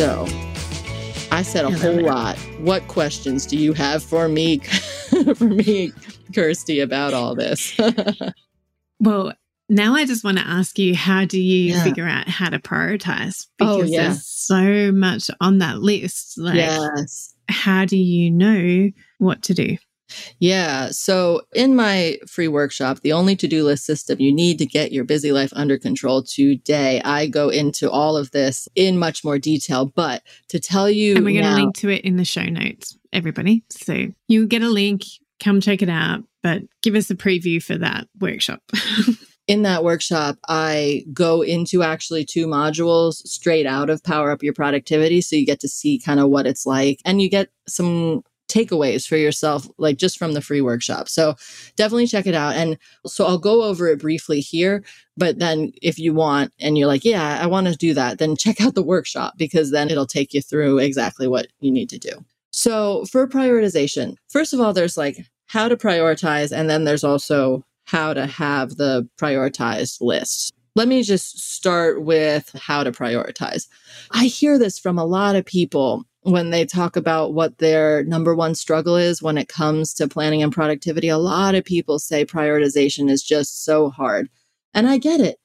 [0.00, 0.24] So
[1.30, 2.38] I said a whole lot.
[2.60, 4.58] What questions do you have for me,
[5.36, 5.92] for me,
[6.34, 7.78] Kirsty, about all this?
[9.00, 9.34] well,
[9.68, 11.84] now I just want to ask you, how do you yeah.
[11.84, 13.46] figure out how to prioritize?
[13.60, 14.02] Oh, because oh, yeah.
[14.04, 16.38] there's so much on that list.
[16.38, 17.34] Like, yes.
[17.50, 19.76] How do you know what to do?
[20.38, 20.88] Yeah.
[20.90, 24.92] So in my free workshop, the only to do list system you need to get
[24.92, 29.38] your busy life under control today, I go into all of this in much more
[29.38, 29.86] detail.
[29.86, 31.16] But to tell you.
[31.16, 33.64] And we're going to link to it in the show notes, everybody.
[33.70, 35.02] So you get a link,
[35.38, 38.60] come check it out, but give us a preview for that workshop.
[39.50, 44.52] in that workshop, I go into actually two modules straight out of Power Up Your
[44.52, 45.20] Productivity.
[45.20, 49.06] So you get to see kind of what it's like and you get some takeaways
[49.06, 51.08] for yourself, like just from the free workshop.
[51.08, 51.36] So
[51.76, 52.54] definitely check it out.
[52.54, 54.84] And so I'll go over it briefly here.
[55.16, 58.36] But then if you want and you're like, yeah, I want to do that, then
[58.36, 61.98] check out the workshop because then it'll take you through exactly what you need to
[61.98, 62.12] do.
[62.52, 67.64] So for prioritization, first of all, there's like how to prioritize, and then there's also
[67.84, 70.52] how to have the prioritized list.
[70.76, 73.66] Let me just start with how to prioritize.
[74.12, 78.34] I hear this from a lot of people when they talk about what their number
[78.34, 82.24] one struggle is when it comes to planning and productivity, a lot of people say
[82.24, 84.28] prioritization is just so hard.
[84.74, 85.38] And I get it.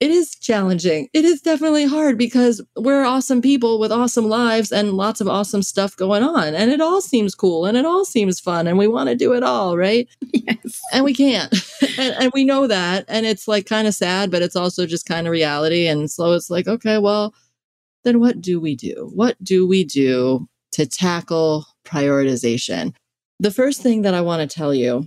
[0.00, 1.08] It is challenging.
[1.12, 5.62] It is definitely hard because we're awesome people with awesome lives and lots of awesome
[5.62, 6.54] stuff going on.
[6.54, 9.34] And it all seems cool and it all seems fun and we want to do
[9.34, 10.08] it all, right?
[10.32, 10.80] Yes.
[10.92, 11.52] And we can't.
[11.98, 13.04] and, and we know that.
[13.08, 15.86] And it's like kind of sad, but it's also just kind of reality.
[15.86, 17.34] And so it's like, okay, well,
[18.04, 19.10] then what do we do?
[19.14, 22.94] What do we do to tackle prioritization?
[23.38, 25.06] The first thing that I want to tell you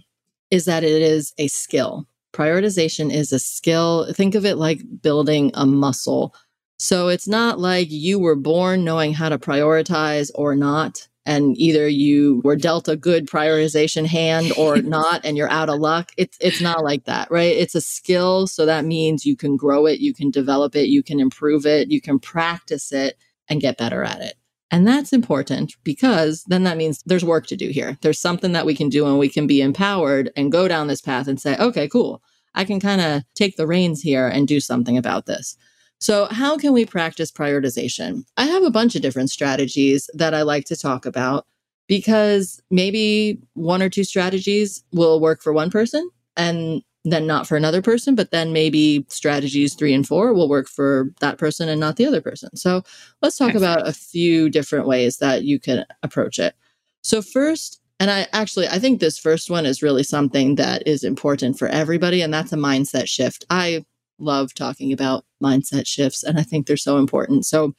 [0.52, 2.08] is that it is a skill.
[2.34, 4.12] Prioritization is a skill.
[4.14, 6.34] Think of it like building a muscle.
[6.80, 11.88] So it's not like you were born knowing how to prioritize or not and either
[11.88, 16.38] you were dealt a good prioritization hand or not and you're out of luck it's
[16.42, 17.56] it's not like that right?
[17.56, 21.04] It's a skill so that means you can grow it you can develop it you
[21.04, 23.18] can improve it you can practice it
[23.50, 24.36] and get better at it.
[24.72, 27.98] And that's important because then that means there's work to do here.
[28.02, 31.02] There's something that we can do and we can be empowered and go down this
[31.02, 32.22] path and say okay cool.
[32.56, 35.58] I can kind of take the reins here and do something about this
[36.04, 38.26] so, how can we practice prioritization?
[38.36, 41.46] I have a bunch of different strategies that I like to talk about
[41.88, 47.56] because maybe one or two strategies will work for one person and then not for
[47.56, 51.80] another person, but then maybe strategies three and four will work for that person and
[51.80, 52.54] not the other person.
[52.58, 52.84] So,
[53.22, 53.78] let's talk Excellent.
[53.78, 56.54] about a few different ways that you can approach it.
[57.02, 61.06] So, first, and I actually I think this first one is really something that is
[61.06, 63.46] important for everybody and that's a mindset shift.
[63.50, 63.86] I
[64.20, 67.46] love talking about mindset shifts, and I think they're so important.
[67.46, 67.74] So,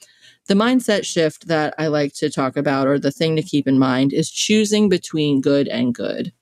[0.46, 3.78] the mindset shift that I like to talk about, or the thing to keep in
[3.78, 6.32] mind, is choosing between good and good.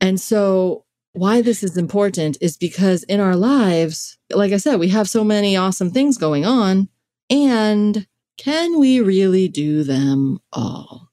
[0.00, 4.88] And so, why this is important is because in our lives, like I said, we
[4.88, 6.88] have so many awesome things going on.
[7.30, 8.06] And
[8.36, 11.10] can we really do them all?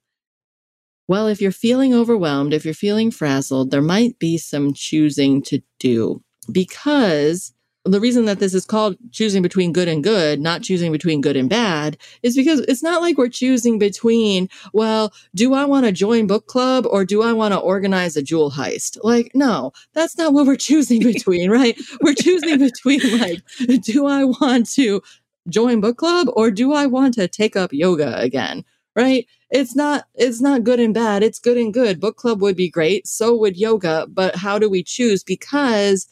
[1.07, 5.61] Well, if you're feeling overwhelmed, if you're feeling frazzled, there might be some choosing to
[5.79, 7.53] do because
[7.85, 11.35] the reason that this is called choosing between good and good, not choosing between good
[11.35, 15.91] and bad, is because it's not like we're choosing between, well, do I want to
[15.91, 18.97] join book club or do I want to organize a jewel heist?
[19.03, 21.77] Like, no, that's not what we're choosing between, right?
[22.01, 23.41] We're choosing between, like,
[23.81, 25.01] do I want to
[25.49, 28.63] join book club or do I want to take up yoga again?
[28.95, 29.25] Right?
[29.49, 31.23] It's not it's not good and bad.
[31.23, 31.99] It's good and good.
[31.99, 33.07] Book club would be great.
[33.07, 35.23] So would yoga, but how do we choose?
[35.23, 36.07] Because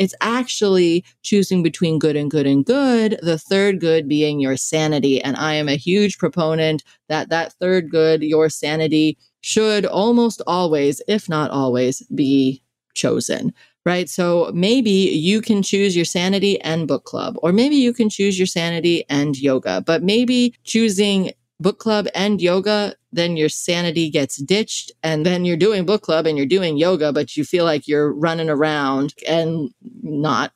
[0.00, 5.22] it's actually choosing between good and good and good, the third good being your sanity.
[5.22, 11.02] And I am a huge proponent that that third good, your sanity, should almost always,
[11.06, 12.62] if not always, be
[12.94, 13.52] chosen.
[13.84, 14.08] Right.
[14.08, 18.38] So maybe you can choose your sanity and book club, or maybe you can choose
[18.38, 24.36] your sanity and yoga, but maybe choosing book club and yoga, then your sanity gets
[24.36, 24.92] ditched.
[25.02, 28.12] And then you're doing book club and you're doing yoga, but you feel like you're
[28.12, 29.70] running around and
[30.02, 30.52] not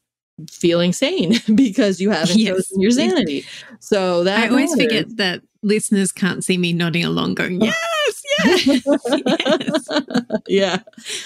[0.50, 2.56] feeling sane because you haven't yes.
[2.56, 3.44] chosen your sanity.
[3.80, 4.84] So that I always matters.
[4.84, 7.66] forget that listeners can't see me nodding along, going, oh.
[7.66, 8.22] yes,
[8.66, 9.88] yes, yes.
[10.48, 10.78] yeah.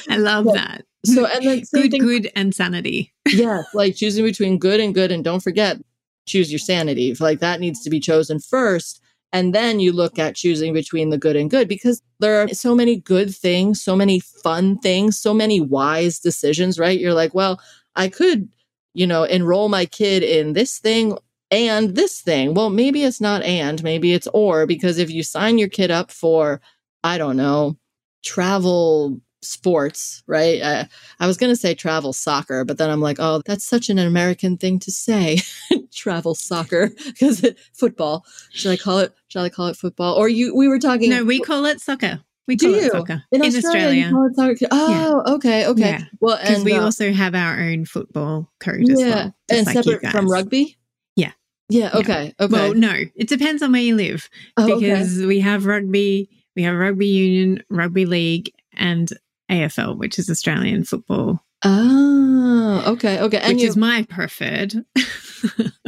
[0.09, 0.85] I love that.
[1.05, 3.15] So and then good, thing, good and sanity.
[3.29, 5.79] yeah, like choosing between good and good, and don't forget
[6.27, 7.15] choose your sanity.
[7.19, 9.01] Like that needs to be chosen first
[9.33, 12.75] and then you look at choosing between the good and good because there are so
[12.75, 16.99] many good things, so many fun things, so many wise decisions, right?
[16.99, 17.61] You're like, well,
[17.95, 18.49] I could,
[18.95, 21.19] you know, enroll my kid in this thing
[21.51, 22.55] and this thing.
[22.55, 26.11] Well, maybe it's not and, maybe it's or, because if you sign your kid up
[26.11, 26.61] for,
[27.05, 27.77] I don't know,
[28.25, 30.61] travel sports, right?
[30.61, 30.85] Uh,
[31.21, 33.99] I was going to say travel soccer, but then I'm like, oh, that's such an
[33.99, 35.39] American thing to say,
[35.93, 38.25] travel soccer, because football.
[38.51, 39.15] Should I call it?
[39.29, 40.15] Shall I call it football?
[40.15, 40.55] Or you?
[40.55, 41.11] We were talking.
[41.11, 42.21] No, we call it soccer.
[42.47, 44.11] We call Do it soccer in, in Australia.
[44.15, 44.69] Australia.
[44.71, 45.35] Oh, yeah.
[45.35, 45.81] okay, okay.
[45.81, 46.05] Yeah.
[46.19, 48.93] Well, because we uh, also have our own football code yeah.
[48.93, 50.79] as well, and like separate from rugby.
[51.15, 51.33] Yeah.
[51.69, 51.91] Yeah.
[51.95, 52.35] Okay.
[52.39, 52.47] Yeah.
[52.47, 52.55] Okay.
[52.55, 55.27] Well, no, it depends on where you live oh, because okay.
[55.27, 59.11] we have rugby, we have rugby union, rugby league, and
[59.51, 61.45] AFL, which is Australian football.
[61.65, 64.75] Oh, okay, okay, and which you, is my preferred.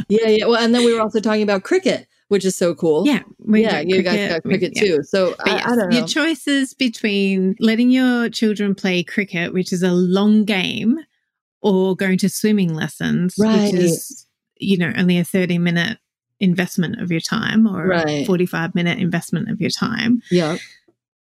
[0.09, 0.45] yeah, yeah.
[0.45, 3.07] Well, and then we were also talking about cricket, which is so cool.
[3.07, 4.95] Yeah, yeah, you cricket, guys got cricket we, yeah.
[4.97, 5.03] too.
[5.03, 5.97] So I, yes, I, don't know.
[5.97, 10.97] Your choices between letting your children play cricket, which is a long game,
[11.61, 13.71] or going to swimming lessons, right.
[13.71, 15.99] which is you know only a thirty minute
[16.41, 18.07] investment of your time or right.
[18.07, 20.23] a 45 minute investment of your time.
[20.31, 20.57] Yeah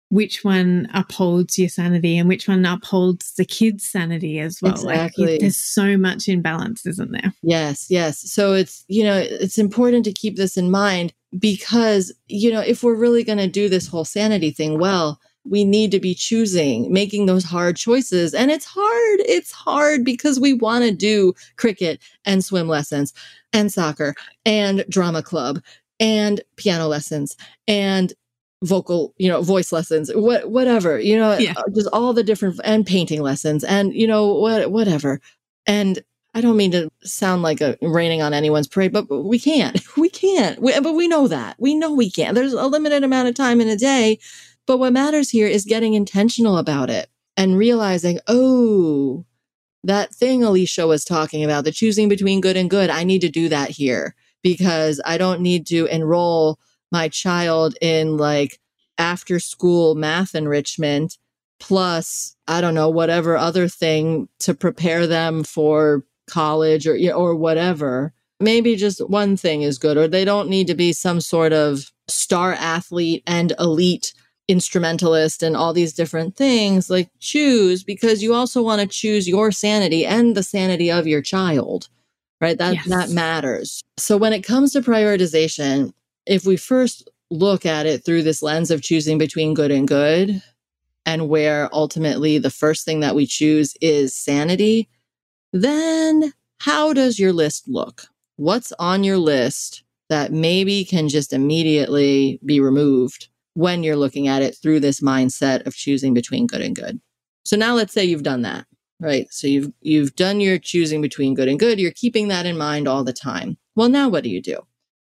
[0.10, 4.72] which one upholds your sanity and which one upholds the kids' sanity as well.
[4.72, 5.32] Exactly.
[5.32, 7.34] Like, there's so much imbalance, isn't there?
[7.44, 8.20] Yes, yes.
[8.32, 12.84] So it's, you know, it's important to keep this in mind because, you know, if
[12.84, 16.92] we're really going to do this whole sanity thing well, we need to be choosing,
[16.92, 18.34] making those hard choices.
[18.34, 19.20] And it's hard.
[19.20, 23.14] It's hard because we want to do cricket and swim lessons
[23.54, 24.16] and soccer
[24.46, 25.62] and drama club
[26.00, 27.36] and piano lessons
[27.68, 28.14] and
[28.64, 31.54] vocal, you know, voice lessons, what, whatever, you know, yeah.
[31.56, 35.22] Uh, just all the different and painting lessons and, you know, what, whatever.
[35.66, 36.00] And
[36.34, 40.10] I don't mean to sound like a raining on anyone's parade, but we can't, we
[40.10, 42.36] can't, we, but we know that we know we can't.
[42.36, 44.20] There's a limited amount of time in a day.
[44.66, 49.26] But what matters here is getting intentional about it and realizing, oh,
[49.84, 53.30] that thing Alicia was talking about, the choosing between good and good, I need to
[53.30, 56.60] do that here because I don't need to enroll
[56.92, 58.60] my child in like
[58.98, 61.18] after school math enrichment
[61.60, 68.14] plus I don't know whatever other thing to prepare them for college or or whatever.
[68.40, 71.92] Maybe just one thing is good or they don't need to be some sort of
[72.08, 74.14] star athlete and elite
[74.48, 79.52] instrumentalist and all these different things like choose because you also want to choose your
[79.52, 81.90] sanity and the sanity of your child
[82.40, 82.88] right that yes.
[82.88, 85.92] that matters so when it comes to prioritization
[86.28, 90.42] if we first look at it through this lens of choosing between good and good,
[91.06, 94.90] and where ultimately the first thing that we choose is sanity,
[95.54, 98.08] then how does your list look?
[98.36, 104.42] What's on your list that maybe can just immediately be removed when you're looking at
[104.42, 107.00] it through this mindset of choosing between good and good?
[107.46, 108.66] So now let's say you've done that.
[109.00, 109.28] right?
[109.32, 111.80] So you've you've done your choosing between good and good.
[111.80, 113.58] You're keeping that in mind all the time.
[113.76, 114.60] Well, now what do you do?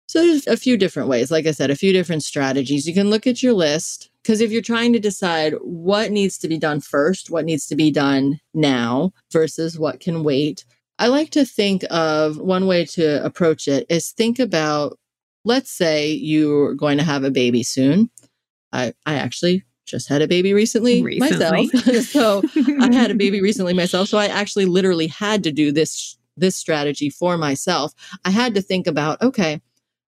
[0.08, 1.32] So there's a few different ways.
[1.32, 2.88] Like I said, a few different strategies.
[2.88, 6.48] You can look at your list because if you're trying to decide what needs to
[6.48, 10.66] be done first, what needs to be done now versus what can wait,
[11.00, 14.98] I like to think of one way to approach it is think about
[15.44, 18.10] let's say you're going to have a baby soon.
[18.74, 21.70] I, I actually just had a baby recently, recently.
[21.74, 22.04] myself.
[22.06, 22.42] so
[22.82, 24.10] I had a baby recently myself.
[24.10, 27.94] So I actually literally had to do this this strategy for myself.
[28.26, 29.62] I had to think about, okay,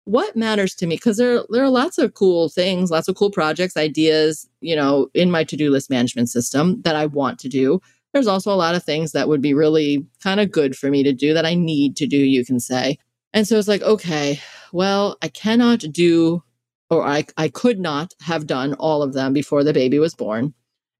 [0.07, 0.95] what matters to me?
[0.95, 5.09] Because there, there are lots of cool things, lots of cool projects, ideas, you know,
[5.13, 7.81] in my to-do list management system that I want to do.
[8.13, 11.03] There's also a lot of things that would be really kind of good for me
[11.03, 12.97] to do that I need to do, you can say.
[13.33, 14.39] And so it's like, okay,
[14.71, 16.41] well, I cannot do
[16.89, 20.53] or I, I could not have done all of them before the baby was born.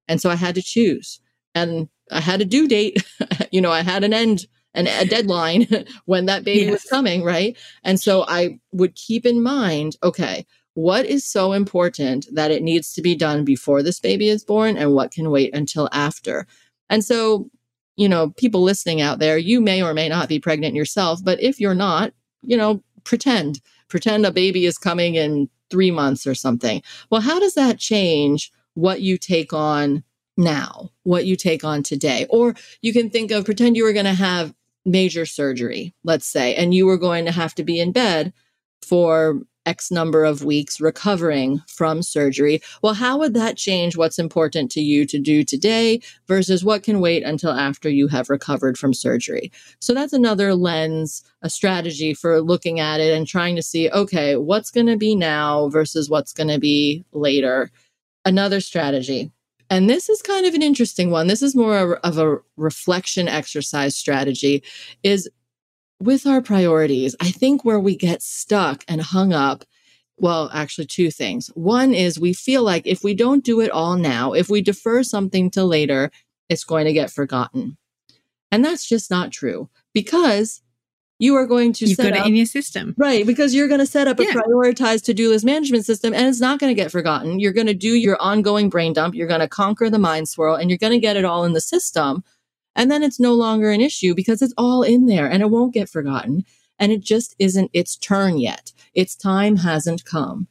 [0.10, 1.22] And so I had to choose.
[1.56, 3.06] And I had a due date.
[3.52, 4.48] you know, I had an end
[4.78, 5.68] and a deadline
[6.06, 6.72] when that baby yes.
[6.72, 7.58] was coming, right?
[7.84, 12.94] And so I would keep in mind, okay, what is so important that it needs
[12.94, 16.46] to be done before this baby is born and what can wait until after?
[16.90, 17.50] And so,
[17.96, 21.42] you know, people listening out there, you may or may not be pregnant yourself, but
[21.42, 22.14] if you're not,
[22.44, 26.84] you know, pretend, pretend a baby is coming in three months or something.
[27.10, 30.04] Well, how does that change what you take on
[30.38, 32.28] now, what you take on today?
[32.30, 32.54] Or
[32.84, 34.54] you can think of pretend you were going to have
[34.88, 38.34] major surgery, let's say, and you were going to have to be in bed
[38.82, 42.62] for X number of weeks recovering from surgery.
[42.82, 47.02] Well, how would that change what's important to you to do today versus what can
[47.02, 49.52] wait until after you have recovered from surgery?
[49.80, 54.38] So that's another lens, a strategy for looking at it and trying to see, okay,
[54.38, 57.70] what's going to be now versus what's going to be later.
[58.24, 59.32] Another strategy.
[59.70, 61.28] And this is kind of an interesting one.
[61.28, 64.64] This is more of a reflection exercise strategy
[65.04, 65.30] is
[66.00, 69.64] with our priorities, I think where we get stuck and hung up,
[70.18, 71.48] well, actually, two things.
[71.54, 75.04] One is we feel like if we don't do it all now, if we defer
[75.04, 76.12] something to later,
[76.50, 77.78] it's going to get forgotten.
[78.52, 80.62] And that's just not true because
[81.20, 82.94] you are going to You've set got up, it in your system.
[82.98, 83.26] Right.
[83.26, 84.30] Because you're going to set up yeah.
[84.30, 87.40] a prioritized to do list management system and it's not going to get forgotten.
[87.40, 89.16] You're going to do your ongoing brain dump.
[89.16, 91.54] You're going to conquer the mind swirl and you're going to get it all in
[91.54, 92.24] the system
[92.78, 95.74] and then it's no longer an issue because it's all in there and it won't
[95.74, 96.46] get forgotten.
[96.80, 98.72] And it just isn't its turn yet.
[98.94, 100.48] Its time hasn't come.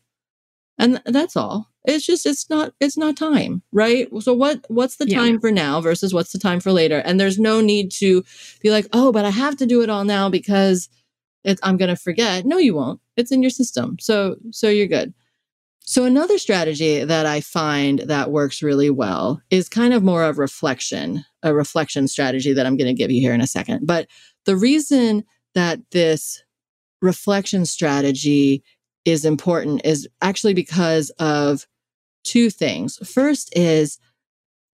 [0.76, 1.70] And that's all.
[1.86, 4.08] It's just it's not it's not time, right?
[4.20, 5.18] So what what's the yeah.
[5.18, 6.98] time for now versus what's the time for later?
[6.98, 8.24] And there's no need to
[8.60, 10.88] be like, "Oh, but I have to do it all now because
[11.62, 13.00] I'm going to forget." No, you won't.
[13.16, 13.96] It's in your system.
[14.00, 15.14] So so you're good.
[15.88, 20.36] So another strategy that I find that works really well is kind of more of
[20.36, 23.86] reflection, a reflection strategy that I'm going to give you here in a second.
[23.86, 24.08] But
[24.46, 25.22] the reason
[25.54, 26.42] that this
[27.00, 28.64] reflection strategy
[29.04, 31.68] is important is actually because of
[32.26, 32.98] two things.
[33.08, 33.98] First is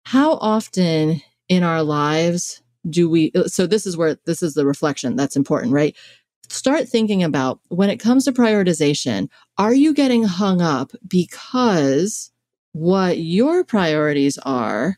[0.06, 5.16] how often in our lives do we so this is where this is the reflection
[5.16, 5.96] that's important, right?
[6.52, 12.32] start thinking about when it comes to prioritization, are you getting hung up because
[12.74, 14.98] what your priorities are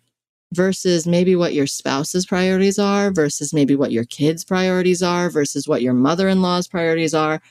[0.54, 5.68] versus maybe what your spouse's priorities are versus maybe what your kids' priorities are versus
[5.68, 7.42] what your mother-in-law's priorities are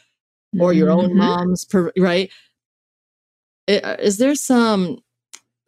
[0.61, 1.13] or your mm-hmm.
[1.13, 2.31] own mom's, right?
[3.69, 4.99] Eh, uh, is there some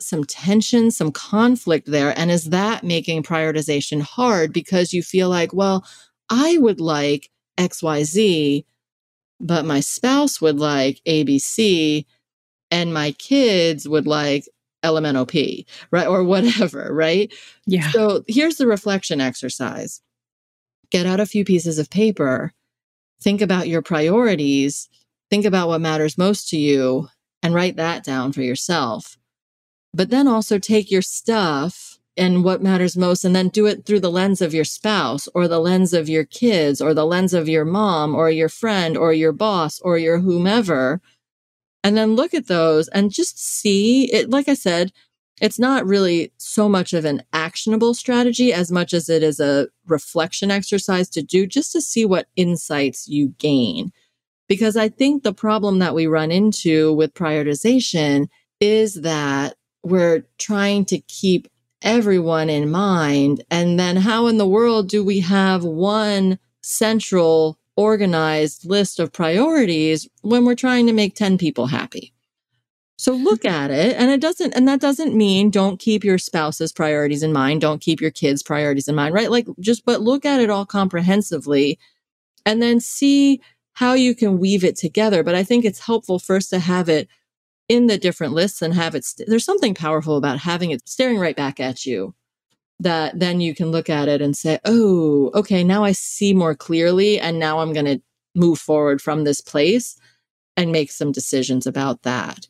[0.00, 5.54] some tension, some conflict there and is that making prioritization hard because you feel like,
[5.54, 5.86] well,
[6.28, 8.64] I would like XYZ,
[9.40, 12.04] but my spouse would like ABC
[12.70, 14.48] and my kids would like
[14.84, 16.06] LMNOP, right?
[16.06, 17.32] Or whatever, right?
[17.66, 17.90] Yeah.
[17.92, 20.00] So here's the reflection exercise
[20.90, 22.52] get out a few pieces of paper,
[23.20, 24.88] think about your priorities,
[25.30, 27.08] think about what matters most to you,
[27.44, 29.16] and write that down for yourself.
[29.92, 34.00] But then also take your stuff and what matters most and then do it through
[34.00, 37.48] the lens of your spouse or the lens of your kids or the lens of
[37.48, 41.00] your mom or your friend or your boss or your whomever
[41.82, 44.92] and then look at those and just see it like i said
[45.40, 49.66] it's not really so much of an actionable strategy as much as it is a
[49.86, 53.90] reflection exercise to do just to see what insights you gain
[54.48, 58.26] because i think the problem that we run into with prioritization
[58.60, 61.48] is that we're trying to keep
[61.84, 63.44] everyone in mind.
[63.50, 70.08] And then how in the world do we have one central organized list of priorities
[70.22, 72.12] when we're trying to make 10 people happy?
[72.96, 73.96] So look at it.
[73.96, 77.60] And it doesn't, and that doesn't mean don't keep your spouse's priorities in mind.
[77.60, 79.30] Don't keep your kids' priorities in mind, right?
[79.30, 81.78] Like just, but look at it all comprehensively
[82.46, 83.40] and then see
[83.74, 85.22] how you can weave it together.
[85.22, 87.08] But I think it's helpful first to have it
[87.68, 91.18] in the different lists and have it, st- there's something powerful about having it staring
[91.18, 92.14] right back at you
[92.80, 96.54] that then you can look at it and say, oh, okay, now I see more
[96.54, 97.18] clearly.
[97.18, 98.02] And now I'm going to
[98.34, 99.98] move forward from this place
[100.56, 102.48] and make some decisions about that.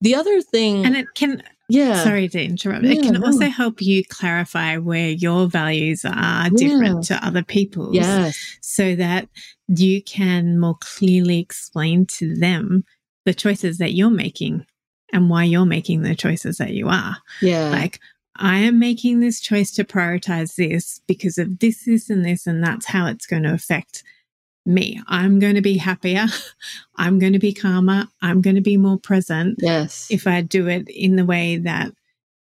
[0.00, 3.26] The other thing, and it can, yeah, sorry to interrupt, yeah, it can no.
[3.26, 7.18] also help you clarify where your values are different yeah.
[7.18, 7.94] to other people's.
[7.94, 8.58] Yes.
[8.60, 9.28] So that
[9.68, 12.84] you can more clearly explain to them
[13.24, 14.66] the choices that you're making
[15.12, 17.16] and why you're making the choices that you are.
[17.40, 17.70] Yeah.
[17.70, 18.00] Like,
[18.36, 22.62] I am making this choice to prioritize this because of this, this, and this, and
[22.62, 24.02] that's how it's going to affect
[24.66, 25.00] me.
[25.06, 26.26] I'm going to be happier.
[26.96, 28.06] I'm going to be calmer.
[28.20, 29.56] I'm going to be more present.
[29.58, 30.08] Yes.
[30.10, 31.92] If I do it in the way that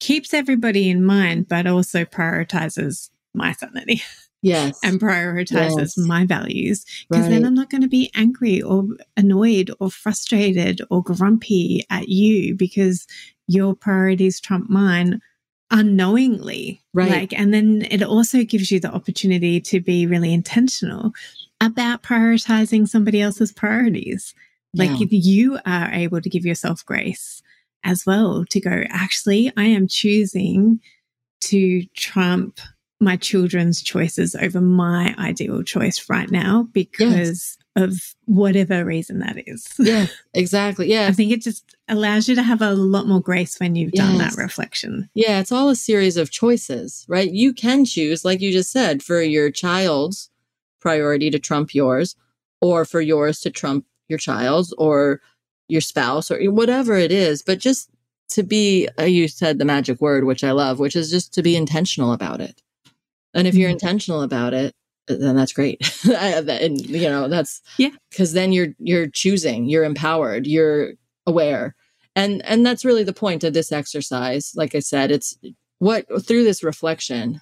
[0.01, 4.03] keeps everybody in mind, but also prioritizes my sanity.
[4.43, 4.79] Yes.
[4.85, 5.99] and prioritizes yes.
[5.99, 6.85] my values.
[7.11, 7.31] Because right.
[7.31, 8.87] then I'm not going to be angry or
[9.17, 13.07] annoyed or frustrated or grumpy at you because
[13.47, 15.21] your priorities trump mine
[15.71, 16.83] unknowingly.
[16.95, 17.11] Right.
[17.11, 21.13] Like, and then it also gives you the opportunity to be really intentional
[21.61, 24.35] about prioritizing somebody else's priorities.
[24.75, 25.07] Like yeah.
[25.11, 27.43] you are able to give yourself grace
[27.85, 30.81] as well to go, actually, I am choosing
[31.41, 32.61] to trump
[33.01, 37.59] my children's choices over my ideal choice right now because yes.
[37.77, 39.69] of whatever reason that is.
[39.79, 40.91] Yeah, exactly.
[40.91, 41.07] Yeah.
[41.07, 44.05] I think it just allows you to have a lot more grace when you've yes.
[44.05, 45.09] done that reflection.
[45.15, 47.31] Yeah, it's all a series of choices, right?
[47.31, 50.31] You can choose, like you just said, for your child's
[50.81, 52.17] priority to trump yours,
[52.61, 55.21] or for yours to trump your child's, or
[55.69, 57.43] your spouse, or whatever it is.
[57.43, 57.91] But just
[58.31, 61.43] to be, uh, you said the magic word, which I love, which is just to
[61.43, 62.63] be intentional about it.
[63.39, 63.75] And if you're mm-hmm.
[63.75, 64.75] intentional about it,
[65.09, 65.81] uh, then that's great.
[66.05, 71.77] and you know, that's yeah, because then you're you're choosing, you're empowered, you're aware,
[72.17, 74.53] and and that's really the point of this exercise.
[74.57, 75.39] Like I said, it's
[75.79, 77.41] what through this reflection,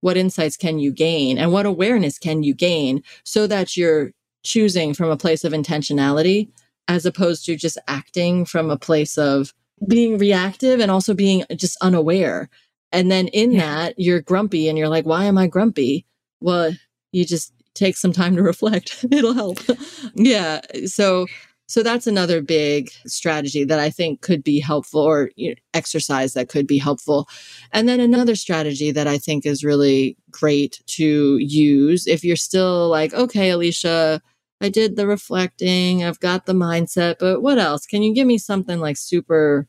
[0.00, 4.10] what insights can you gain, and what awareness can you gain, so that you're
[4.42, 6.48] choosing from a place of intentionality
[6.88, 9.52] as opposed to just acting from a place of
[9.86, 12.48] being reactive and also being just unaware
[12.92, 13.60] and then in yeah.
[13.60, 16.06] that, you're grumpy and you're like, why am I grumpy?
[16.40, 16.72] Well,
[17.12, 19.04] you just take some time to reflect.
[19.10, 19.58] It'll help.
[20.14, 20.60] yeah.
[20.86, 21.26] So,
[21.68, 26.34] so that's another big strategy that I think could be helpful or you know, exercise
[26.34, 27.28] that could be helpful.
[27.72, 32.88] And then another strategy that I think is really great to use if you're still
[32.88, 34.22] like, okay, Alicia,
[34.60, 37.84] I did the reflecting, I've got the mindset, but what else?
[37.84, 39.68] Can you give me something like super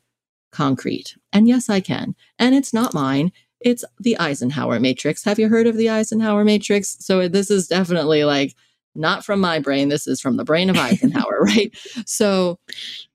[0.51, 1.15] concrete.
[1.33, 2.15] And yes, I can.
[2.39, 3.31] And it's not mine.
[3.59, 5.23] It's the Eisenhower matrix.
[5.23, 6.97] Have you heard of the Eisenhower matrix?
[6.99, 8.55] So this is definitely like
[8.95, 9.89] not from my brain.
[9.89, 11.75] This is from the brain of Eisenhower, right?
[12.05, 12.59] So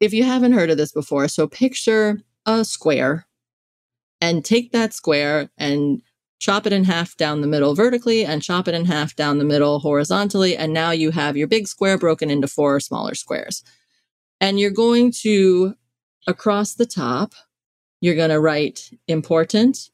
[0.01, 3.27] if you haven't heard of this before, so picture a square
[4.21, 6.03] and take that square and
[6.39, 9.45] chop it in half down the middle vertically and chop it in half down the
[9.45, 10.57] middle horizontally.
[10.57, 13.63] And now you have your big square broken into four smaller squares.
[14.41, 15.75] And you're going to
[16.27, 17.35] across the top,
[18.01, 19.91] you're going to write important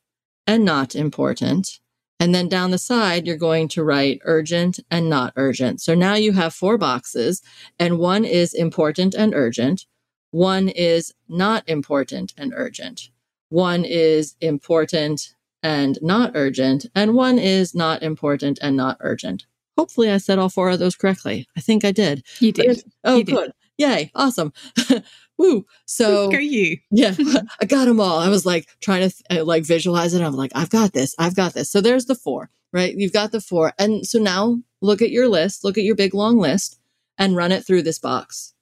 [0.47, 1.81] and not important.
[2.21, 5.81] And then down the side, you're going to write urgent and not urgent.
[5.81, 7.43] So now you have four boxes,
[7.79, 9.87] and one is important and urgent.
[10.31, 13.11] One is not important and urgent.
[13.51, 16.87] One is important and not urgent.
[16.95, 19.47] And one is not important and not urgent.
[19.77, 21.47] Hopefully, I said all four of those correctly.
[21.57, 22.25] I think I did.
[22.41, 22.83] You did.
[23.05, 23.53] oh, you good.
[23.79, 23.89] Did.
[23.89, 24.11] Yay.
[24.15, 24.53] Awesome.
[25.39, 25.65] woo.
[25.87, 26.79] So go you.
[26.91, 27.15] yeah,
[27.61, 28.19] I got them all.
[28.19, 30.23] I was like trying to th- uh, like visualize it.
[30.23, 31.15] I'm like, I've got this.
[31.19, 31.71] I've got this.
[31.71, 32.95] So there's the four, right?
[32.97, 33.73] You've got the four.
[33.79, 36.79] And so now look at your list, look at your big long list
[37.17, 38.55] and run it through this box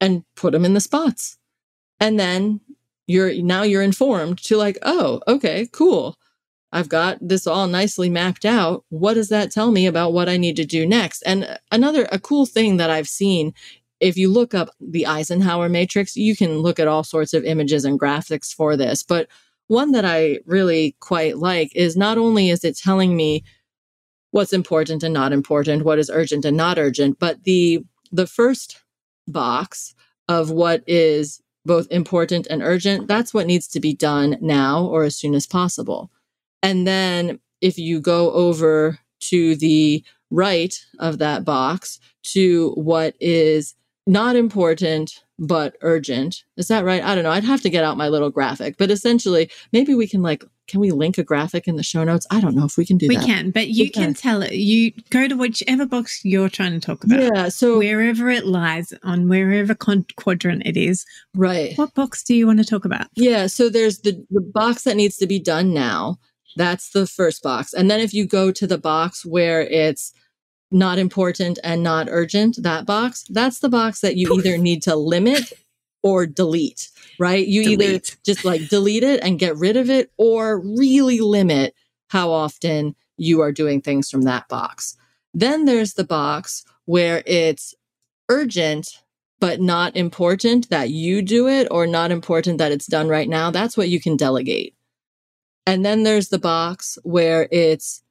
[0.00, 1.38] and put them in the spots.
[2.00, 2.60] And then
[3.06, 6.16] you're now you're informed to like, oh, okay, cool.
[6.70, 8.84] I've got this all nicely mapped out.
[8.90, 11.22] What does that tell me about what I need to do next?
[11.22, 13.54] And another, a cool thing that I've seen
[14.00, 17.84] if you look up the Eisenhower matrix, you can look at all sorts of images
[17.84, 19.02] and graphics for this.
[19.02, 19.28] But
[19.66, 23.44] one that I really quite like is not only is it telling me
[24.30, 28.82] what's important and not important, what is urgent and not urgent, but the the first
[29.26, 29.94] box
[30.28, 35.04] of what is both important and urgent, that's what needs to be done now or
[35.04, 36.10] as soon as possible.
[36.62, 43.74] And then if you go over to the right of that box to what is
[44.08, 46.42] not important, but urgent.
[46.56, 47.02] Is that right?
[47.02, 47.30] I don't know.
[47.30, 50.80] I'd have to get out my little graphic, but essentially, maybe we can like, can
[50.80, 52.26] we link a graphic in the show notes?
[52.30, 53.24] I don't know if we can do we that.
[53.24, 54.02] We can, but you can.
[54.02, 54.14] can.
[54.14, 54.52] tell it.
[54.52, 57.20] You go to whichever box you're trying to talk about.
[57.20, 57.48] Yeah.
[57.50, 61.04] So wherever it lies on wherever con- quadrant it is.
[61.34, 61.76] Right.
[61.76, 63.08] What box do you want to talk about?
[63.14, 63.46] Yeah.
[63.46, 66.18] So there's the, the box that needs to be done now.
[66.56, 67.74] That's the first box.
[67.74, 70.14] And then if you go to the box where it's
[70.70, 74.96] not important and not urgent, that box, that's the box that you either need to
[74.96, 75.52] limit
[76.02, 77.46] or delete, right?
[77.46, 77.80] You delete.
[77.80, 81.74] either just like delete it and get rid of it or really limit
[82.08, 84.96] how often you are doing things from that box.
[85.34, 87.74] Then there's the box where it's
[88.28, 89.02] urgent
[89.40, 93.50] but not important that you do it or not important that it's done right now.
[93.50, 94.74] That's what you can delegate.
[95.66, 98.02] And then there's the box where it's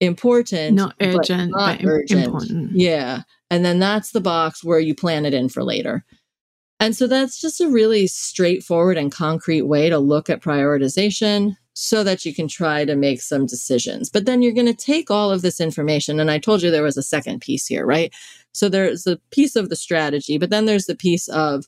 [0.00, 2.24] important, not urgent, but, not but urgent.
[2.24, 2.72] important.
[2.72, 3.22] Yeah.
[3.50, 6.04] And then that's the box where you plan it in for later.
[6.80, 12.04] And so that's just a really straightforward and concrete way to look at prioritization so
[12.04, 14.10] that you can try to make some decisions.
[14.10, 16.20] But then you're going to take all of this information.
[16.20, 18.12] And I told you there was a second piece here, right?
[18.52, 21.66] So there's a piece of the strategy, but then there's the piece of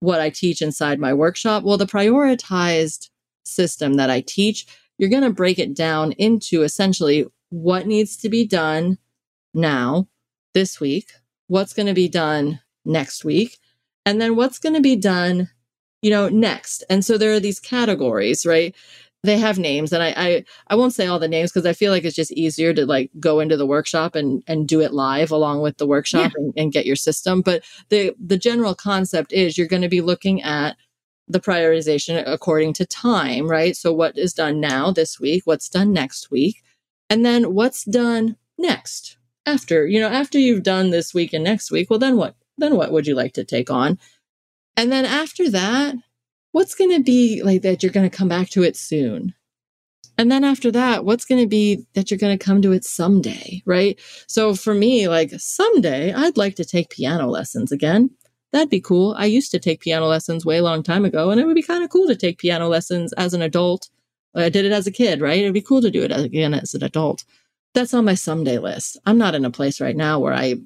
[0.00, 1.62] what I teach inside my workshop.
[1.62, 3.08] Well, the prioritized
[3.44, 4.66] system that I teach,
[4.98, 8.98] you're going to break it down into essentially what needs to be done
[9.54, 10.08] now,
[10.54, 11.12] this week,
[11.46, 13.58] what's going to be done next week,
[14.04, 15.48] and then what's going to be done,
[16.02, 16.82] you know, next.
[16.90, 18.74] And so there are these categories, right?
[19.22, 21.92] They have names, and I I, I won't say all the names because I feel
[21.92, 25.30] like it's just easier to like go into the workshop and and do it live
[25.30, 26.42] along with the workshop yeah.
[26.42, 27.40] and, and get your system.
[27.40, 30.76] But the the general concept is you're going to be looking at
[31.28, 33.76] the prioritization according to time, right?
[33.76, 36.63] So what is done now this week, what's done next week,
[37.14, 41.70] and then what's done next after, you know, after you've done this week and next
[41.70, 42.34] week, well, then what?
[42.58, 44.00] Then what would you like to take on?
[44.76, 45.94] And then after that,
[46.50, 49.32] what's going to be like that you're going to come back to it soon?
[50.18, 52.82] And then after that, what's going to be that you're going to come to it
[52.82, 53.96] someday, right?
[54.26, 58.10] So for me, like someday I'd like to take piano lessons again.
[58.50, 59.14] That'd be cool.
[59.16, 61.84] I used to take piano lessons way long time ago, and it would be kind
[61.84, 63.88] of cool to take piano lessons as an adult
[64.34, 65.38] I did it as a kid, right?
[65.38, 67.24] It'd be cool to do it again as an adult.
[67.74, 68.98] That's on my someday list.
[69.06, 70.56] I'm not in a place right now where I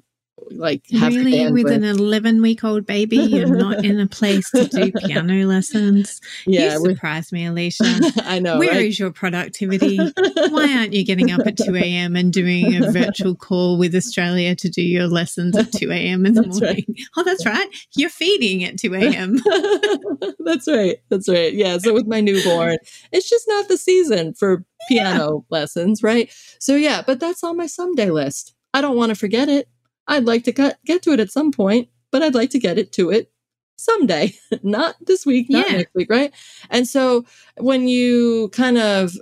[0.51, 4.91] like really with an 11 week old baby you're not in a place to do
[5.05, 6.19] piano lessons.
[6.45, 7.83] Yeah you surprised me alicia.
[8.23, 8.85] I know Where right?
[8.85, 9.97] is your productivity?
[9.97, 14.55] Why aren't you getting up at 2 a.m and doing a virtual call with australia
[14.55, 16.85] to do your lessons at 2 a.m in the that's morning?
[16.87, 17.07] Right.
[17.17, 17.67] oh that's right.
[17.95, 19.37] You're feeding at 2 a.m
[20.39, 20.97] that's right.
[21.09, 21.53] That's right.
[21.53, 22.77] Yeah so with my newborn
[23.11, 25.57] it's just not the season for piano yeah.
[25.57, 26.31] lessons right?
[26.59, 28.55] So yeah but that's on my someday list.
[28.73, 29.67] I don't want to forget it.
[30.09, 32.77] I'd like to get, get to it at some point, but I'd like to get
[32.77, 33.31] it to it
[33.77, 34.33] someday,
[34.63, 35.77] not this week, not yeah.
[35.77, 36.33] next week, right?
[36.69, 37.25] And so
[37.57, 39.13] when you kind of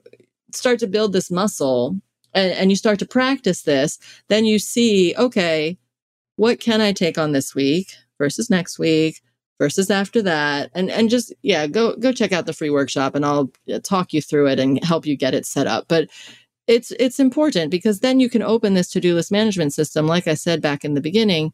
[0.54, 2.00] start to build this muscle
[2.34, 5.78] and, and, you start to practice this, then you see, okay,
[6.38, 9.22] what can I take on this week versus next week
[9.60, 10.72] versus after that?
[10.74, 14.14] And and just yeah, go go check out the free workshop and I'll uh, talk
[14.14, 15.86] you through it and help you get it set up.
[15.88, 16.10] But
[16.68, 20.34] it's it's important because then you can open this to-do list management system like i
[20.34, 21.52] said back in the beginning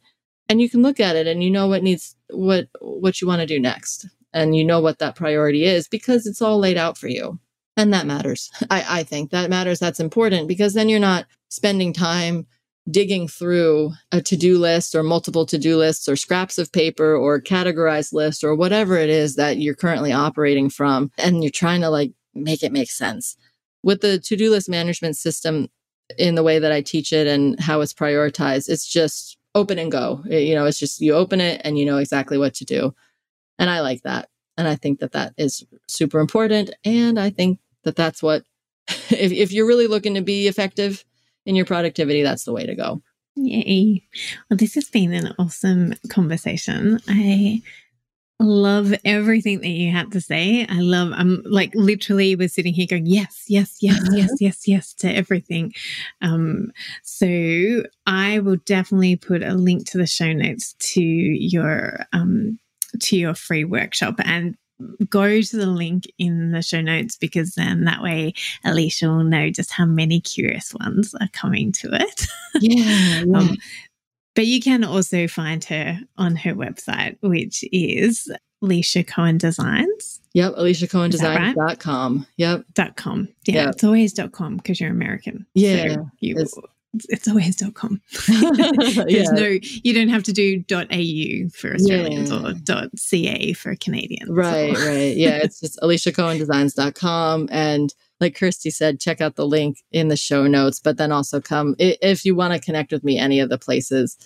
[0.49, 3.39] and you can look at it and you know what needs what what you want
[3.39, 6.97] to do next and you know what that priority is because it's all laid out
[6.97, 7.39] for you
[7.77, 11.93] and that matters i i think that matters that's important because then you're not spending
[11.93, 12.45] time
[12.89, 18.11] digging through a to-do list or multiple to-do lists or scraps of paper or categorized
[18.11, 22.11] list or whatever it is that you're currently operating from and you're trying to like
[22.33, 23.37] make it make sense
[23.83, 25.69] with the to-do list management system
[26.17, 29.91] in the way that I teach it and how it's prioritized, it's just open and
[29.91, 30.21] go.
[30.29, 32.93] It, you know, it's just you open it and you know exactly what to do.
[33.59, 34.29] And I like that.
[34.57, 36.71] And I think that that is super important.
[36.85, 38.43] And I think that that's what,
[38.87, 41.03] if, if you're really looking to be effective
[41.45, 43.01] in your productivity, that's the way to go.
[43.35, 44.03] Yay.
[44.49, 46.99] Well, this has been an awesome conversation.
[47.07, 47.61] I
[48.39, 50.65] love everything that you had to say.
[50.67, 54.93] I love, I'm like literally was sitting here going, yes, yes, yes, yes, yes, yes
[54.95, 55.73] to everything.
[56.21, 56.71] Um,
[57.03, 62.59] so I will definitely put a link to the show notes to your, um,
[62.99, 64.55] to your free workshop and
[65.09, 68.33] go to the link in the show notes because then that way
[68.65, 72.27] Alicia will know just how many curious ones are coming to it.
[72.55, 73.23] Yeah.
[73.25, 73.37] yeah.
[73.37, 73.57] um,
[74.35, 78.31] but you can also find her on her website, which is
[78.61, 80.21] Alicia Cohen Designs.
[80.33, 82.17] Yep, AliciaCohenDesigns.com.
[82.17, 82.27] Right?
[82.37, 82.65] Yep.
[82.73, 83.27] Dot com.
[83.45, 83.69] Yeah, yep.
[83.75, 85.45] it's always dot com because you're American.
[85.53, 85.93] Yeah.
[85.93, 86.45] So you,
[87.09, 88.01] it's, always.com.
[88.27, 89.31] There's yeah.
[89.31, 92.53] no, you don't have to do .au for Australians yeah.
[92.73, 94.29] or .ca for Canadians.
[94.29, 94.85] Right, so.
[94.85, 95.15] right.
[95.17, 97.49] Yeah, it's just aliciacohendesigns.com.
[97.51, 101.41] And like Kirsty said, check out the link in the show notes, but then also
[101.41, 104.17] come if you want to connect with me any of the places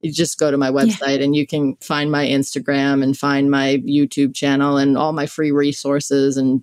[0.00, 1.24] you just go to my website yeah.
[1.24, 5.50] and you can find my Instagram and find my YouTube channel and all my free
[5.50, 6.62] resources and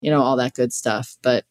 [0.00, 1.16] you know all that good stuff.
[1.22, 1.44] But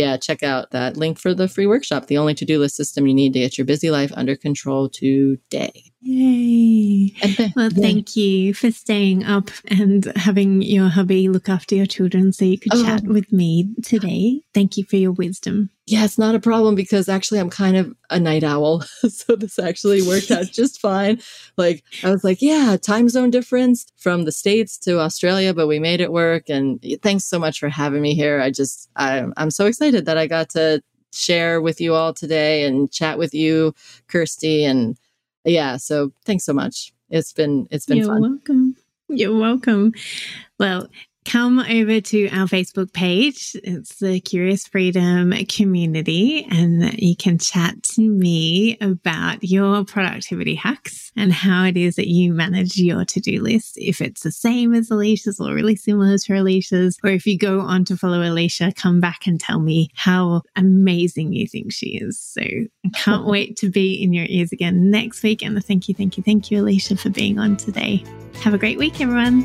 [0.00, 3.12] yeah, check out that link for the free workshop, the only to-do list system you
[3.12, 5.89] need to get your busy life under control today.
[6.02, 7.14] Yay.
[7.56, 12.46] well, thank you for staying up and having your hubby look after your children so
[12.46, 12.82] you could oh.
[12.82, 14.40] chat with me today.
[14.54, 15.68] Thank you for your wisdom.
[15.86, 18.80] Yeah, it's not a problem because actually I'm kind of a night owl.
[19.08, 21.20] so this actually worked out just fine.
[21.58, 25.78] Like I was like, yeah, time zone difference from the States to Australia, but we
[25.78, 26.48] made it work.
[26.48, 28.40] And thanks so much for having me here.
[28.40, 30.82] I just, I, I'm so excited that I got to
[31.12, 33.74] share with you all today and chat with you,
[34.08, 34.96] Kirsty, and
[35.44, 36.92] yeah, so thanks so much.
[37.08, 38.20] It's been it's been You're fun.
[38.22, 38.76] welcome.
[39.08, 39.92] You're welcome.
[40.58, 40.88] Well,
[41.24, 43.56] come over to our Facebook page.
[43.62, 51.12] It's the Curious Freedom community, and you can chat to me about your productivity hacks
[51.16, 53.74] and how it is that you manage your to do list.
[53.76, 57.60] If it's the same as Alicia's or really similar to Alicia's, or if you go
[57.60, 62.18] on to follow Alicia, come back and tell me how amazing you think she is.
[62.18, 65.42] So I can't wait to be in your ears again next week.
[65.42, 68.04] And thank you, thank you, thank you, Alicia, for being on today.
[68.42, 69.44] Have a great week, everyone.